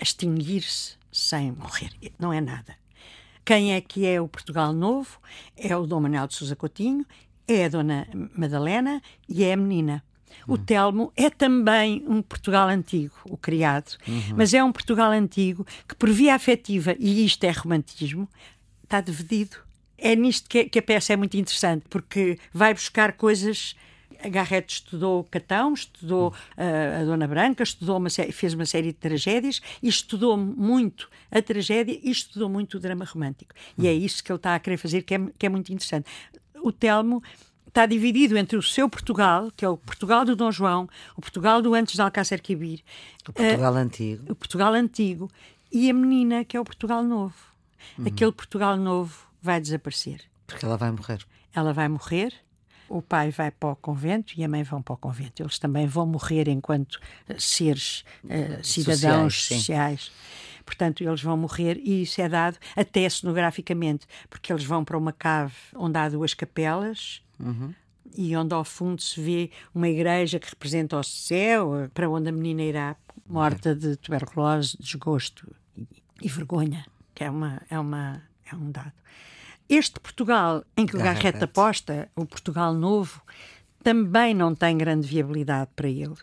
extinguir-se 0.00 0.94
sem 1.10 1.50
morrer. 1.50 1.90
Não 2.20 2.32
é 2.32 2.40
nada. 2.40 2.76
Quem 3.44 3.74
é 3.74 3.80
que 3.80 4.06
é 4.06 4.20
o 4.20 4.28
Portugal 4.28 4.72
Novo? 4.72 5.18
É 5.56 5.76
o 5.76 5.86
Dom 5.86 6.02
Manuel 6.02 6.28
de 6.28 6.34
Sousa 6.34 6.54
Coutinho 6.54 7.04
é 7.46 7.64
a 7.66 7.68
Dona 7.68 8.08
Madalena 8.36 9.00
e 9.28 9.44
é 9.44 9.52
a 9.52 9.56
menina. 9.56 10.02
O 10.46 10.58
Telmo 10.58 11.12
é 11.16 11.30
também 11.30 12.04
um 12.06 12.20
Portugal 12.20 12.68
antigo, 12.68 13.14
o 13.24 13.36
criado, 13.36 13.96
uhum. 14.06 14.34
mas 14.36 14.52
é 14.52 14.62
um 14.62 14.72
Portugal 14.72 15.10
antigo 15.10 15.66
que, 15.88 15.94
por 15.94 16.10
via 16.10 16.34
afetiva, 16.34 16.94
e 16.98 17.24
isto 17.24 17.44
é 17.44 17.50
romantismo, 17.50 18.28
está 18.82 19.00
dividido. 19.00 19.56
É 19.96 20.14
nisto 20.14 20.48
que, 20.48 20.64
que 20.64 20.78
a 20.78 20.82
peça 20.82 21.12
é 21.12 21.16
muito 21.16 21.36
interessante, 21.36 21.84
porque 21.88 22.38
vai 22.52 22.74
buscar 22.74 23.12
coisas. 23.12 23.74
A 24.22 24.28
Garrett 24.28 24.72
estudou 24.72 25.24
Catão, 25.24 25.74
estudou 25.74 26.28
uh, 26.28 27.00
a 27.00 27.04
Dona 27.04 27.26
Branca, 27.26 27.62
estudou 27.62 27.98
uma 27.98 28.08
fez 28.10 28.54
uma 28.54 28.64
série 28.64 28.88
de 28.88 28.94
tragédias 28.94 29.60
e 29.82 29.88
estudou 29.88 30.36
muito 30.36 31.10
a 31.30 31.42
tragédia 31.42 31.98
e 32.02 32.10
estudou 32.10 32.48
muito 32.48 32.76
o 32.76 32.80
drama 32.80 33.04
romântico. 33.04 33.54
E 33.76 33.86
é 33.86 33.92
isso 33.92 34.24
que 34.24 34.32
ele 34.32 34.38
está 34.38 34.54
a 34.54 34.58
querer 34.58 34.78
fazer, 34.78 35.02
que 35.02 35.14
é, 35.14 35.20
que 35.38 35.46
é 35.46 35.48
muito 35.48 35.72
interessante 35.72 36.06
o 36.64 36.72
Telmo 36.72 37.22
está 37.68 37.84
dividido 37.86 38.38
entre 38.38 38.56
o 38.56 38.62
seu 38.62 38.88
Portugal, 38.88 39.52
que 39.54 39.64
é 39.64 39.68
o 39.68 39.76
Portugal 39.76 40.24
do 40.24 40.34
Dom 40.34 40.50
João, 40.50 40.88
o 41.16 41.20
Portugal 41.20 41.60
do 41.60 41.74
antes 41.74 41.94
de 41.94 42.00
Alcácer 42.00 42.40
Quibir, 42.40 42.82
o 43.28 43.32
Portugal 43.32 43.74
uh, 43.74 43.76
antigo, 43.76 44.32
o 44.32 44.34
Portugal 44.34 44.72
antigo 44.72 45.30
e 45.70 45.90
a 45.90 45.94
menina 45.94 46.44
que 46.44 46.56
é 46.56 46.60
o 46.60 46.64
Portugal 46.64 47.02
novo. 47.02 47.34
Uhum. 47.98 48.06
Aquele 48.06 48.32
Portugal 48.32 48.76
novo 48.76 49.26
vai 49.42 49.60
desaparecer. 49.60 50.22
Porque 50.46 50.64
ela 50.64 50.76
vai 50.76 50.90
morrer. 50.90 51.26
Ela 51.52 51.72
vai 51.72 51.88
morrer. 51.88 52.32
O 52.88 53.02
pai 53.02 53.30
vai 53.30 53.50
para 53.50 53.70
o 53.70 53.76
convento 53.76 54.34
e 54.36 54.44
a 54.44 54.48
mãe 54.48 54.62
vão 54.62 54.80
para 54.80 54.94
o 54.94 54.96
convento. 54.96 55.42
Eles 55.42 55.58
também 55.58 55.86
vão 55.86 56.06
morrer 56.06 56.48
enquanto 56.48 57.00
seres 57.38 58.04
uh, 58.24 58.62
cidadãos 58.62 59.34
sociais. 59.34 59.60
sociais. 59.60 60.12
Portanto, 60.64 61.02
eles 61.02 61.22
vão 61.22 61.36
morrer 61.36 61.78
e 61.82 62.02
isso 62.02 62.20
é 62.20 62.28
dado 62.28 62.58
até 62.74 63.08
cenograficamente, 63.08 64.06
porque 64.30 64.52
eles 64.52 64.64
vão 64.64 64.84
para 64.84 64.96
uma 64.96 65.12
cave 65.12 65.54
onde 65.74 65.98
há 65.98 66.08
duas 66.08 66.34
capelas. 66.34 67.22
Uhum. 67.38 67.74
E 68.16 68.36
onde 68.36 68.54
ao 68.54 68.64
fundo 68.64 69.02
se 69.02 69.20
vê 69.20 69.50
uma 69.74 69.88
igreja 69.88 70.38
que 70.38 70.48
representa 70.48 70.96
o 70.96 71.02
céu, 71.02 71.90
para 71.92 72.08
onde 72.08 72.28
a 72.28 72.32
menina 72.32 72.62
irá, 72.62 72.96
morta 73.26 73.74
de 73.74 73.96
tuberculose, 73.96 74.76
desgosto 74.78 75.52
e, 76.22 76.28
vergonha, 76.28 76.86
que 77.14 77.24
é, 77.24 77.30
uma, 77.30 77.60
é, 77.68 77.78
uma, 77.78 78.22
é 78.50 78.54
um 78.54 78.70
dado. 78.70 78.92
Este 79.68 79.98
Portugal 79.98 80.64
em 80.76 80.86
que 80.86 80.94
o 80.94 80.98
Garrett 81.00 81.42
aposta, 81.42 82.08
o 82.14 82.24
Portugal 82.24 82.74
novo, 82.74 83.20
também 83.82 84.34
não 84.34 84.54
tem 84.54 84.76
grande 84.76 85.06
viabilidade 85.06 85.70
para 85.74 85.88
ele. 85.88 86.14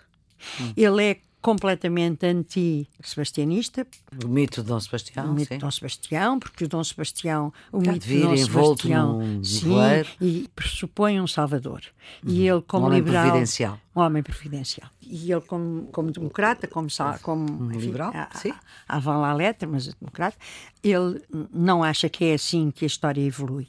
Hum. 0.60 0.74
Ele 0.78 1.04
é 1.04 1.18
completamente 1.42 2.26
anti-sebastianista. 2.26 3.86
O 4.24 4.28
mito 4.28 4.62
de 4.62 4.68
Dom 4.68 4.80
Sebastião. 4.80 5.32
O 5.32 5.34
mito 5.34 5.48
sim. 5.48 5.56
de 5.56 5.62
Dom 5.62 5.72
Sebastião, 5.72 6.40
porque 6.40 6.66
o 6.66 6.68
Dom 6.68 6.84
Sebastião, 6.84 7.54
o 7.72 7.80
mito 7.80 8.00
de 8.00 8.22
Dom 8.22 8.38
Sebastião, 8.38 9.44
sim, 9.44 9.76
e 10.22 10.50
pressupõe 10.56 11.20
um 11.20 11.28
salvador. 11.28 11.82
Uhum. 12.24 12.32
E 12.32 12.48
ele 12.48 12.62
como 12.62 12.86
um 12.86 12.88
homem 12.88 13.00
liberal, 13.00 13.26
providencial. 13.26 13.80
Um 13.96 14.02
homem 14.02 14.24
providencial. 14.24 14.90
E 15.02 15.32
ele 15.32 15.42
como, 15.42 15.88
como 15.92 16.12
democrata, 16.12 16.68
como, 16.68 16.88
como 17.22 17.64
um 17.64 17.72
enfim, 17.72 17.88
liberal, 17.88 18.12
a, 18.14 18.30
sim. 18.38 18.54
A, 18.88 18.98
a 18.98 19.18
lá 19.18 19.34
letra, 19.34 19.68
mas 19.68 19.88
democrata, 19.94 20.38
ele 20.84 21.22
não 21.52 21.84
acha 21.84 22.08
que 22.08 22.26
é 22.26 22.34
assim 22.36 22.70
que 22.72 22.86
a 22.86 22.88
história 22.88 23.22
evolui. 23.22 23.68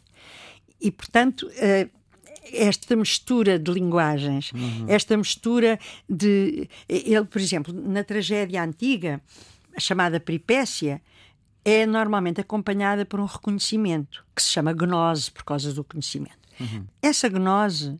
E, 0.80 0.90
portanto, 0.90 1.46
uh, 1.46 2.01
esta 2.50 2.96
mistura 2.96 3.58
de 3.58 3.70
linguagens, 3.70 4.52
uhum. 4.52 4.86
esta 4.88 5.16
mistura 5.16 5.78
de. 6.08 6.68
Ele, 6.88 7.24
por 7.24 7.40
exemplo, 7.40 7.72
na 7.72 8.02
tragédia 8.02 8.62
antiga, 8.62 9.20
a 9.76 9.80
chamada 9.80 10.18
peripécia, 10.18 11.00
é 11.64 11.86
normalmente 11.86 12.40
acompanhada 12.40 13.04
por 13.04 13.20
um 13.20 13.24
reconhecimento, 13.24 14.24
que 14.34 14.42
se 14.42 14.50
chama 14.50 14.72
gnose, 14.72 15.30
por 15.30 15.44
causa 15.44 15.72
do 15.72 15.84
conhecimento. 15.84 16.38
Uhum. 16.58 16.84
Essa 17.00 17.28
gnose 17.28 17.98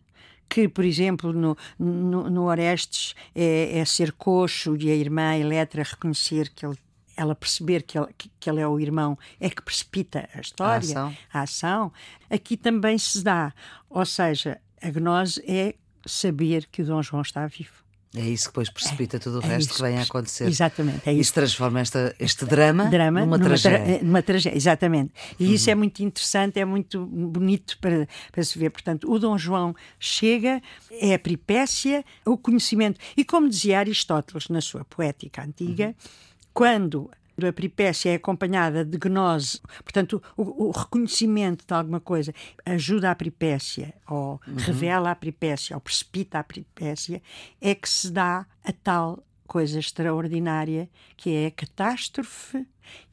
que, 0.49 0.69
por 0.69 0.85
exemplo, 0.85 1.33
no, 1.33 1.57
no, 1.79 2.29
no 2.29 2.45
Orestes 2.45 3.15
é, 3.35 3.79
é, 3.79 3.85
ser 3.85 4.13
coxo 4.13 4.77
e 4.77 4.91
a 4.91 4.95
irmã 4.95 5.35
Eletra 5.35 5.83
reconhecer 5.83 6.51
que 6.51 6.67
ele 6.67 6.77
ela 7.17 7.35
perceber 7.35 7.83
que 7.83 7.99
ele, 7.99 8.09
que 8.41 8.51
ele 8.51 8.61
é 8.61 8.67
o 8.67 8.79
irmão 8.79 9.19
é 9.41 9.49
que 9.51 9.63
precipita 9.63 10.29
a 10.35 10.41
história, 10.41 10.75
a 10.75 10.79
ação. 10.79 11.17
a 11.33 11.43
ação. 11.43 11.93
Aqui 12.31 12.57
também 12.57 12.99
se 12.99 13.23
dá. 13.23 13.53
Ou 13.89 14.05
seja, 14.05 14.61
a 14.81 14.91
gnose 14.91 15.43
é 15.47 15.75
saber 16.07 16.67
que 16.71 16.83
o 16.83 16.87
Dom 16.87 17.03
João 17.03 17.23
está 17.23 17.47
vivo. 17.47 17.83
É 18.15 18.21
isso 18.21 18.45
que 18.45 18.51
depois 18.51 18.69
precipita 18.69 19.17
é, 19.17 19.21
tudo 19.21 19.41
o 19.41 19.43
é 19.43 19.47
resto 19.47 19.75
que 19.75 19.81
vem 19.81 19.97
a 19.97 20.03
acontecer. 20.03 20.47
Exatamente. 20.47 21.09
É 21.09 21.13
isso. 21.13 21.23
isso 21.23 21.35
transforma 21.35 21.81
esta, 21.81 22.15
este 22.19 22.45
drama, 22.45 22.85
drama 22.91 23.21
numa, 23.21 23.39
numa 23.39 23.49
tragédia. 23.49 23.99
Tra 23.99 24.05
numa 24.05 24.23
tragédia, 24.23 24.57
exatamente. 24.57 25.15
E 25.41 25.47
uhum. 25.47 25.53
isso 25.55 25.71
é 25.71 25.75
muito 25.75 26.03
interessante, 26.03 26.61
é 26.61 26.65
muito 26.65 27.07
bonito 27.07 27.79
para, 27.79 28.07
para 28.31 28.45
se 28.45 28.59
ver. 28.59 28.69
Portanto, 28.69 29.11
o 29.11 29.19
Dom 29.19 29.39
João 29.39 29.75
chega, 29.99 30.61
é 30.91 31.15
a 31.15 31.19
peripécia, 31.19 32.05
o 32.27 32.37
conhecimento. 32.37 33.01
E 33.17 33.25
como 33.25 33.49
dizia 33.49 33.79
Aristóteles 33.79 34.49
na 34.49 34.61
sua 34.61 34.85
poética 34.85 35.43
antiga, 35.43 35.87
uhum 35.87 36.32
quando 36.53 37.11
a 37.43 37.53
peripécia 37.53 38.11
é 38.11 38.15
acompanhada 38.15 38.85
de 38.85 38.99
gnose, 38.99 39.61
portanto, 39.83 40.23
o, 40.37 40.69
o, 40.69 40.71
reconhecimento 40.71 41.67
de 41.67 41.75
alguma 41.75 41.99
coisa 41.99 42.33
ajuda 42.65 43.11
a 43.11 43.15
peripécia, 43.15 43.95
ou 44.09 44.41
uhum. 44.47 44.57
revela 44.57 45.11
a 45.11 45.15
peripécia, 45.15 45.75
ou 45.75 45.81
precipita 45.81 46.39
a 46.39 46.45
peripécia, 46.45 47.23
é 47.61 47.75
que 47.75 47.89
se 47.89 48.11
dá 48.11 48.47
a 48.63 48.73
tal 48.73 49.25
coisa 49.47 49.79
extraordinária 49.79 50.89
que 51.17 51.35
é 51.35 51.47
a 51.47 51.51
catástrofe, 51.51 52.67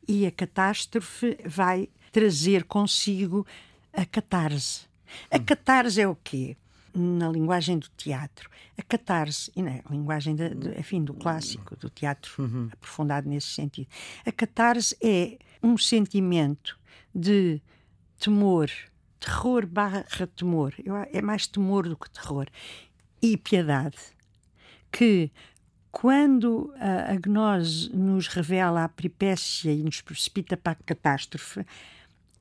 e 0.07 0.25
a 0.25 0.31
catástrofe 0.31 1.37
vai 1.45 1.87
trazer 2.11 2.63
consigo 2.63 3.45
a 3.93 4.05
catarse. 4.05 4.87
A 5.31 5.37
hum. 5.37 5.43
catarse 5.45 6.01
é 6.01 6.07
o 6.07 6.15
quê? 6.15 6.57
Na 6.93 7.29
linguagem 7.29 7.77
do 7.77 7.87
teatro. 7.97 8.49
A 8.77 8.81
catarse, 8.81 9.51
e 9.55 9.61
na 9.61 9.81
linguagem 9.89 10.35
de, 10.35 10.49
de, 10.55 10.99
do 11.01 11.13
clássico, 11.13 11.75
do 11.75 11.89
teatro 11.89 12.31
uhum. 12.39 12.69
aprofundado 12.71 13.27
nesse 13.27 13.47
sentido. 13.47 13.87
A 14.25 14.31
catarse 14.31 14.95
é 15.01 15.37
um 15.61 15.77
sentimento 15.77 16.79
de 17.13 17.61
temor, 18.19 18.69
terror 19.19 19.65
barra 19.65 20.05
temor. 20.35 20.73
É 21.11 21.21
mais 21.21 21.47
temor 21.47 21.87
do 21.87 21.97
que 21.97 22.09
terror. 22.09 22.47
E 23.21 23.35
piedade. 23.37 23.97
Que 24.91 25.31
quando 25.91 26.73
a, 26.77 27.13
a 27.13 27.15
gnose 27.15 27.89
nos 27.93 28.27
revela 28.27 28.83
a 28.83 28.89
peripécia 28.89 29.71
e 29.73 29.83
nos 29.83 30.01
precipita 30.01 30.55
para 30.55 30.73
a 30.73 30.75
catástrofe, 30.75 31.65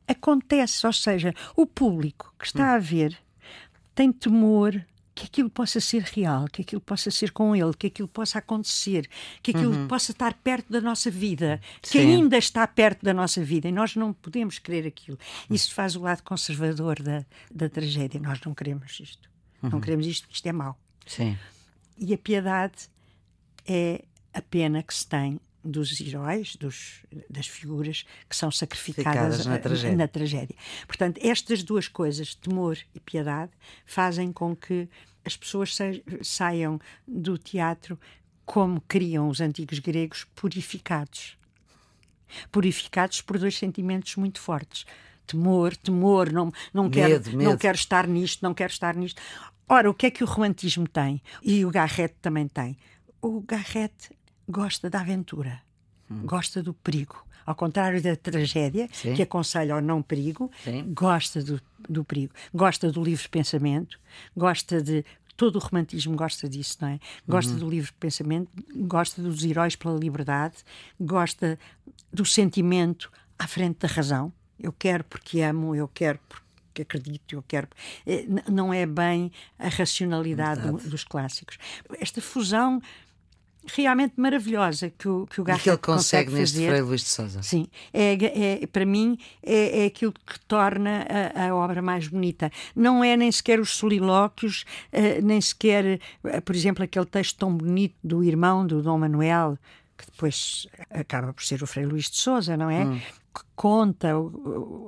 acontece, 0.07 0.87
ou 0.87 0.93
seja, 0.93 1.35
o 1.57 1.67
público 1.67 2.33
que 2.39 2.47
está 2.47 2.75
a 2.75 2.79
ver 2.79 3.17
tem 3.99 4.13
temor 4.13 4.81
que 5.13 5.25
aquilo 5.27 5.51
possa 5.51 5.81
ser 5.81 6.03
real, 6.03 6.45
que 6.45 6.63
aquilo 6.63 6.81
possa 6.81 7.11
ser 7.11 7.33
com 7.33 7.57
ele, 7.57 7.75
que 7.77 7.89
aquilo 7.89 8.07
possa 8.07 8.39
acontecer, 8.39 9.11
que 9.43 9.51
aquilo 9.51 9.75
uhum. 9.75 9.89
possa 9.89 10.13
estar 10.13 10.35
perto 10.35 10.73
da 10.73 10.81
nossa 10.81 11.11
vida, 11.11 11.61
que 11.83 11.89
Sim. 11.89 12.13
ainda 12.13 12.39
está 12.39 12.65
perto 12.65 13.05
da 13.05 13.13
nossa 13.13 13.43
vida 13.43 13.67
e 13.67 13.73
nós 13.73 13.97
não 13.97 14.13
podemos 14.13 14.61
querer 14.61 14.87
aquilo. 14.87 15.19
Isso 15.51 15.75
faz 15.75 15.97
o 15.97 16.03
lado 16.03 16.23
conservador 16.23 17.03
da, 17.03 17.27
da 17.53 17.69
tragédia. 17.69 18.21
Nós 18.21 18.41
não 18.43 18.55
queremos 18.55 19.01
isto. 19.01 19.29
Uhum. 19.61 19.71
Não 19.71 19.81
queremos 19.81 20.07
isto, 20.07 20.29
isto 20.31 20.47
é 20.47 20.53
mau. 20.53 20.79
Sim. 21.05 21.37
E 21.99 22.15
a 22.15 22.19
piedade 22.19 22.89
é 23.67 24.05
a 24.33 24.41
pena 24.41 24.81
que 24.81 24.95
se 24.95 25.09
tem 25.09 25.41
dos 25.65 26.01
heróis, 26.01 26.57
dos, 26.57 27.05
das 27.29 27.47
figuras 27.47 28.05
que 28.29 28.37
são 28.37 28.51
sacrificadas 28.51 29.45
na 29.47 29.59
tragédia. 29.59 29.97
na 29.97 30.09
tragédia. 30.09 30.57
Portanto, 30.87 31.21
estas 31.23 31.63
duas 31.63 31.89
coisas, 31.89 32.35
temor 32.35 32.79
e 32.95 33.01
piedade, 33.01 33.53
fazem 33.85 34.33
com 34.33 34.55
que 34.55 34.89
as 35.25 35.37
pessoas 35.37 35.77
saiam 36.23 36.81
do 37.07 37.37
teatro 37.37 37.99
como 38.45 38.81
queriam 38.81 39.29
os 39.29 39.41
antigos 39.41 39.79
gregos, 39.79 40.25
purificados. 40.35 41.37
Purificados 42.51 43.21
por 43.21 43.39
dois 43.39 43.57
sentimentos 43.57 44.17
muito 44.17 44.41
fortes. 44.41 44.87
Temor, 45.27 45.77
temor, 45.77 46.33
não, 46.33 46.51
não, 46.73 46.85
medo, 46.85 46.95
quero, 46.95 47.37
medo. 47.37 47.51
não 47.51 47.57
quero 47.59 47.77
estar 47.77 48.07
nisto, 48.07 48.43
não 48.43 48.55
quero 48.55 48.73
estar 48.73 48.97
nisto. 48.97 49.21
Ora, 49.69 49.91
o 49.91 49.95
que 49.95 50.07
é 50.07 50.11
que 50.11 50.25
o 50.25 50.27
romantismo 50.27 50.89
tem? 50.89 51.21
E 51.43 51.63
o 51.67 51.71
Garrett 51.71 52.15
também 52.23 52.49
tem 52.49 52.79
o 53.21 53.41
Garrett 53.41 54.11
gosta 54.49 54.89
da 54.89 55.01
aventura, 55.01 55.61
hum. 56.11 56.23
gosta 56.25 56.63
do 56.63 56.73
perigo. 56.73 57.25
Ao 57.45 57.55
contrário 57.55 58.03
da 58.03 58.15
tragédia, 58.15 58.89
Sim. 58.93 59.15
que 59.15 59.23
aconselha 59.23 59.75
ao 59.75 59.81
não 59.81 60.03
perigo, 60.03 60.51
Sim. 60.63 60.93
gosta 60.93 61.43
do, 61.43 61.61
do 61.89 62.05
perigo, 62.05 62.35
gosta 62.55 62.93
do 62.93 63.03
livre 63.03 63.29
pensamento, 63.29 63.99
gosta 64.37 64.83
de. 64.83 65.05
Todo 65.35 65.55
o 65.55 65.59
romantismo 65.61 66.17
gosta 66.17 66.49
disso, 66.49 66.79
não 66.81 66.89
é? 66.89 67.01
Gosta 67.27 67.53
uhum. 67.53 67.59
do 67.61 67.71
livre 67.71 67.93
pensamento, 67.93 68.51
gosta 68.75 69.23
dos 69.23 69.45
heróis 69.45 69.77
pela 69.77 69.97
liberdade, 69.97 70.57
gosta 71.01 71.57
do 72.13 72.25
sentimento 72.25 73.09
à 73.39 73.47
frente 73.47 73.79
da 73.79 73.87
razão. 73.87 74.33
Eu 74.59 74.73
quero 74.73 75.05
porque 75.05 75.41
amo, 75.41 75.77
eu 75.77 75.87
quero 75.87 76.19
porque 76.29 76.83
acredito, 76.83 77.37
eu 77.37 77.45
quero. 77.47 77.69
Eh, 78.05 78.27
não 78.51 78.75
é 78.75 78.85
bem 78.85 79.31
a 79.59 79.69
racionalidade 79.69 80.61
do, 80.63 80.77
dos 80.91 81.05
clássicos. 81.05 81.57
Esta 82.01 82.21
fusão 82.21 82.83
realmente 83.75 84.15
maravilhosa 84.17 84.91
que 84.91 85.09
o, 85.09 85.27
que 85.27 85.41
o 85.41 85.45
Garrett 85.45 85.65
que 85.65 85.71
ele 85.71 85.79
consegue, 85.79 86.31
consegue 86.31 86.41
neste 86.41 86.67
Frei 86.67 86.81
Luís 86.81 87.03
de 87.03 87.09
Souza. 87.09 87.43
Sim, 87.43 87.67
é, 87.93 88.63
é, 88.63 88.67
para 88.67 88.85
mim 88.85 89.19
é, 89.43 89.85
é 89.85 89.87
aquilo 89.87 90.13
que 90.13 90.41
torna 90.47 91.07
a, 91.35 91.49
a, 91.49 91.55
obra 91.55 91.83
mais 91.83 92.09
bonita. 92.09 92.51
Não 92.75 93.03
é 93.03 93.17
nem 93.17 93.31
sequer 93.31 93.61
os 93.61 93.71
solilóquios, 93.71 94.65
uh, 94.93 95.25
nem 95.25 95.41
sequer, 95.41 96.01
uh, 96.25 96.43
por 96.43 96.55
exemplo, 96.55 96.85
aquele 96.85 97.07
texto 97.07 97.39
tão 97.39 97.55
bonito 97.55 97.95
do 98.03 98.25
irmão 98.25 98.67
do 98.67 98.83
Dom 98.83 98.99
Manuel, 98.99 99.59
que 99.97 100.07
depois 100.07 100.67
acaba 100.91 101.33
por 101.33 101.43
ser 101.43 101.63
o 101.63 101.67
Frei 101.67 101.85
Luís 101.85 102.09
de 102.11 102.17
Souza, 102.17 102.57
não 102.57 102.71
é? 102.71 102.85
Hum. 102.85 103.01
Que 103.39 103.45
conta 103.55 104.19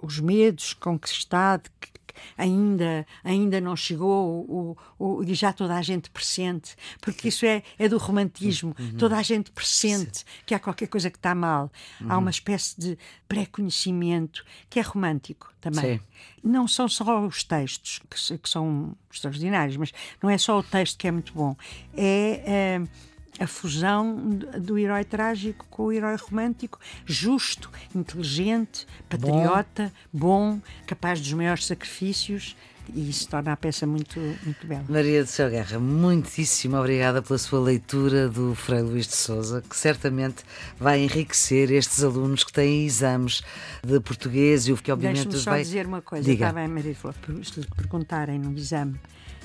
os 0.03 0.19
medos 0.19 0.73
com 0.73 0.99
que 0.99 1.09
está, 1.09 1.61
que, 1.81 1.91
ainda, 2.37 3.07
ainda 3.23 3.61
não 3.61 3.77
chegou 3.77 4.45
o, 4.49 4.77
o, 4.99 5.25
e 5.25 5.35
já 5.35 5.53
toda 5.53 5.77
a 5.77 5.83
gente 5.83 6.11
pressente, 6.11 6.75
porque 7.01 7.29
isso 7.29 7.47
é, 7.47 7.63
é 7.79 7.89
do 7.89 7.99
romantismo, 7.99 8.75
uhum. 8.79 8.97
toda 8.97 9.17
a 9.17 9.23
gente 9.23 9.53
pressente 9.53 10.25
que 10.45 10.55
há 10.55 10.59
qualquer 10.59 10.89
coisa 10.89 11.11
que 11.11 11.17
está 11.17 11.35
mal. 11.35 11.71
Uhum. 12.01 12.13
Há 12.13 12.19
uma 12.19 12.31
espécie 12.31 12.81
de 12.81 12.99
pré-conhecimento 13.29 14.45
que 14.69 14.79
é 14.79 14.83
romântico 14.83 15.53
também. 15.61 15.99
Sim. 15.99 16.05
Não 16.43 16.67
são 16.67 16.89
só 16.89 17.25
os 17.25 17.45
textos 17.45 18.01
que, 18.11 18.39
que, 18.39 18.49
são 18.49 18.97
extraordinários, 19.11 19.77
mas 19.77 19.93
não 20.23 20.29
é 20.29 20.39
só 20.39 20.59
o 20.59 20.63
texto 20.63 20.99
que 20.99 21.07
é 21.07 21.11
muito 21.11 21.33
bom, 21.33 21.57
é. 21.95 22.43
é 22.47 23.10
a 23.41 23.47
fusão 23.47 24.17
do 24.61 24.79
herói 24.79 25.03
trágico 25.03 25.67
com 25.71 25.85
o 25.85 25.93
herói 25.93 26.17
romântico, 26.17 26.79
justo, 27.07 27.71
inteligente, 27.95 28.87
patriota, 29.09 29.91
bom, 30.13 30.59
bom 30.59 30.61
capaz 30.87 31.19
dos 31.21 31.33
maiores 31.33 31.65
sacrifícios 31.65 32.55
e 32.95 33.09
isso 33.09 33.29
torna 33.29 33.53
a 33.53 33.57
peça 33.57 33.87
muito, 33.87 34.19
muito 34.19 34.67
bela. 34.67 34.85
Maria 34.89 35.23
do 35.23 35.29
Céu 35.29 35.49
Guerra, 35.49 35.79
muitíssimo 35.79 36.77
obrigada 36.77 37.23
pela 37.23 37.39
sua 37.39 37.61
leitura 37.61 38.29
do 38.29 38.55
Frei 38.55 38.83
Luís 38.83 39.07
de 39.07 39.17
Souza, 39.17 39.63
que 39.63 39.77
certamente 39.77 40.43
vai 40.79 41.01
enriquecer 41.01 41.71
estes 41.71 42.03
alunos 42.03 42.45
que 42.45 42.53
têm 42.53 42.85
exames 42.85 43.43
de 43.83 44.01
português 44.01 44.67
e 44.67 44.73
o 44.73 44.77
que 44.77 44.91
obviamente 44.91 45.25
Deixe-me 45.25 45.43
só 45.43 45.51
vai... 45.53 45.63
dizer 45.63 45.87
uma 45.87 46.03
coisa, 46.03 46.25
Diga. 46.25 46.47
estava 46.47 46.65
a 46.65 46.69
Maria 46.69 46.95
Flor, 46.95 47.15
se 47.45 47.61
lhe 47.61 47.67
perguntarem 47.77 48.39
no 48.39 48.57
exame 48.57 48.99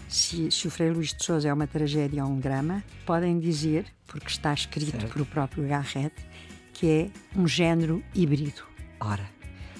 se, 0.08 0.50
se 0.52 0.68
o 0.68 0.72
Frei 0.72 0.92
Luís 0.92 1.14
de 1.14 1.24
Souza 1.24 1.48
é 1.48 1.54
uma 1.54 1.68
tragédia 1.68 2.24
ou 2.26 2.32
um 2.32 2.40
drama, 2.40 2.84
podem 3.06 3.40
dizer, 3.40 3.86
porque 4.08 4.28
está 4.28 4.54
escrito 4.54 4.92
certo. 4.92 5.12
por 5.12 5.22
o 5.22 5.26
próprio 5.26 5.68
Garrett, 5.68 6.16
que 6.74 6.88
é 6.90 7.40
um 7.40 7.48
género 7.48 8.04
híbrido. 8.14 8.64
Ora, 9.00 9.30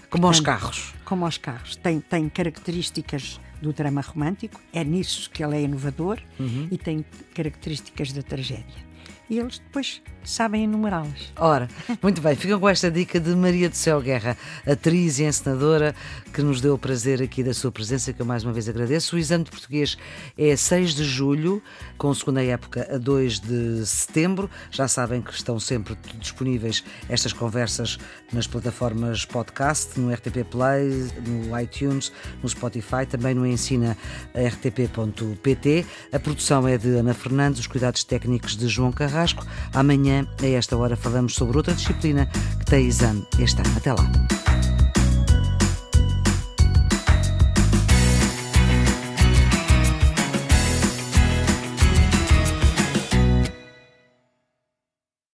como 0.10 0.24
Portanto, 0.24 0.26
aos 0.26 0.40
carros. 0.40 0.94
Como 1.04 1.26
aos 1.26 1.38
carros. 1.38 1.76
Tem, 1.76 2.00
tem 2.00 2.30
características 2.30 3.40
do 3.62 3.74
drama 3.74 4.02
romântico, 4.02 4.62
é 4.74 4.84
nisso 4.84 5.30
que 5.30 5.44
ele 5.44 5.56
é 5.56 5.62
inovador, 5.62 6.20
uhum. 6.40 6.68
e 6.72 6.78
tem 6.78 7.06
características 7.34 8.12
da 8.12 8.22
tragédia 8.22 8.86
e 9.30 9.40
eles 9.40 9.60
depois 9.60 10.02
sabem 10.24 10.64
enumerá-las. 10.64 11.32
Ora, 11.38 11.68
muito 12.02 12.22
bem, 12.22 12.36
ficam 12.36 12.60
com 12.60 12.68
esta 12.68 12.90
dica 12.90 13.20
de 13.20 13.36
Maria 13.36 13.70
do 13.70 13.76
Céu 13.76 14.02
Guerra, 14.02 14.38
atriz 14.66 15.20
e 15.20 15.24
encenadora, 15.24 15.96
que 16.34 16.42
nos 16.42 16.60
deu 16.60 16.74
o 16.74 16.78
prazer 16.78 17.22
aqui 17.22 17.44
da 17.44 17.54
sua 17.54 17.72
presença, 17.72 18.12
que 18.12 18.22
eu 18.22 18.26
mais 18.26 18.44
uma 18.44 18.52
vez 18.52 18.68
agradeço. 18.68 19.16
O 19.16 19.20
exame 19.20 19.44
de 19.44 19.52
português 19.52 19.98
é 20.38 20.56
6 20.56 20.96
de 20.96 21.04
julho, 21.04 21.62
com 21.98 22.14
segunda 22.14 22.44
época 22.44 22.88
a 22.94 22.98
2 22.98 23.40
de 23.40 23.86
setembro. 23.86 24.50
Já 24.72 24.88
sabem 24.88 25.22
que 25.22 25.32
estão 25.32 25.60
sempre 25.60 25.98
disponíveis 26.20 26.84
estas 27.08 27.34
conversas 27.34 27.98
nas 28.34 28.48
plataformas 28.48 29.26
podcast, 29.26 30.00
no 30.00 30.12
RTP 30.12 30.44
Play, 30.50 30.90
no 31.26 31.60
iTunes, 31.60 32.12
no 32.42 32.50
Spotify, 32.50 33.06
também 33.10 33.34
no 33.34 33.46
ensina 33.46 33.98
rtp.pt. 34.36 35.86
A 36.12 36.20
produção 36.20 36.68
é 36.68 36.78
de 36.78 36.90
Ana 36.90 37.14
Fernandes, 37.14 37.60
os 37.60 37.68
cuidados 37.68 38.04
técnicos 38.04 38.56
de 38.56 38.68
João 38.68 38.92
Carrasco. 38.92 39.15
Carrasco. 39.16 39.46
Amanhã, 39.74 40.28
a 40.42 40.46
esta 40.46 40.76
hora, 40.76 40.98
falamos 40.98 41.36
sobre 41.36 41.58
outra 41.58 41.74
disciplina 41.74 42.28
que 42.60 42.66
tem 42.66 42.86
exame 42.86 43.26
este 43.40 43.62
ano. 43.62 43.72
Até 43.78 43.94
lá. 43.94 44.45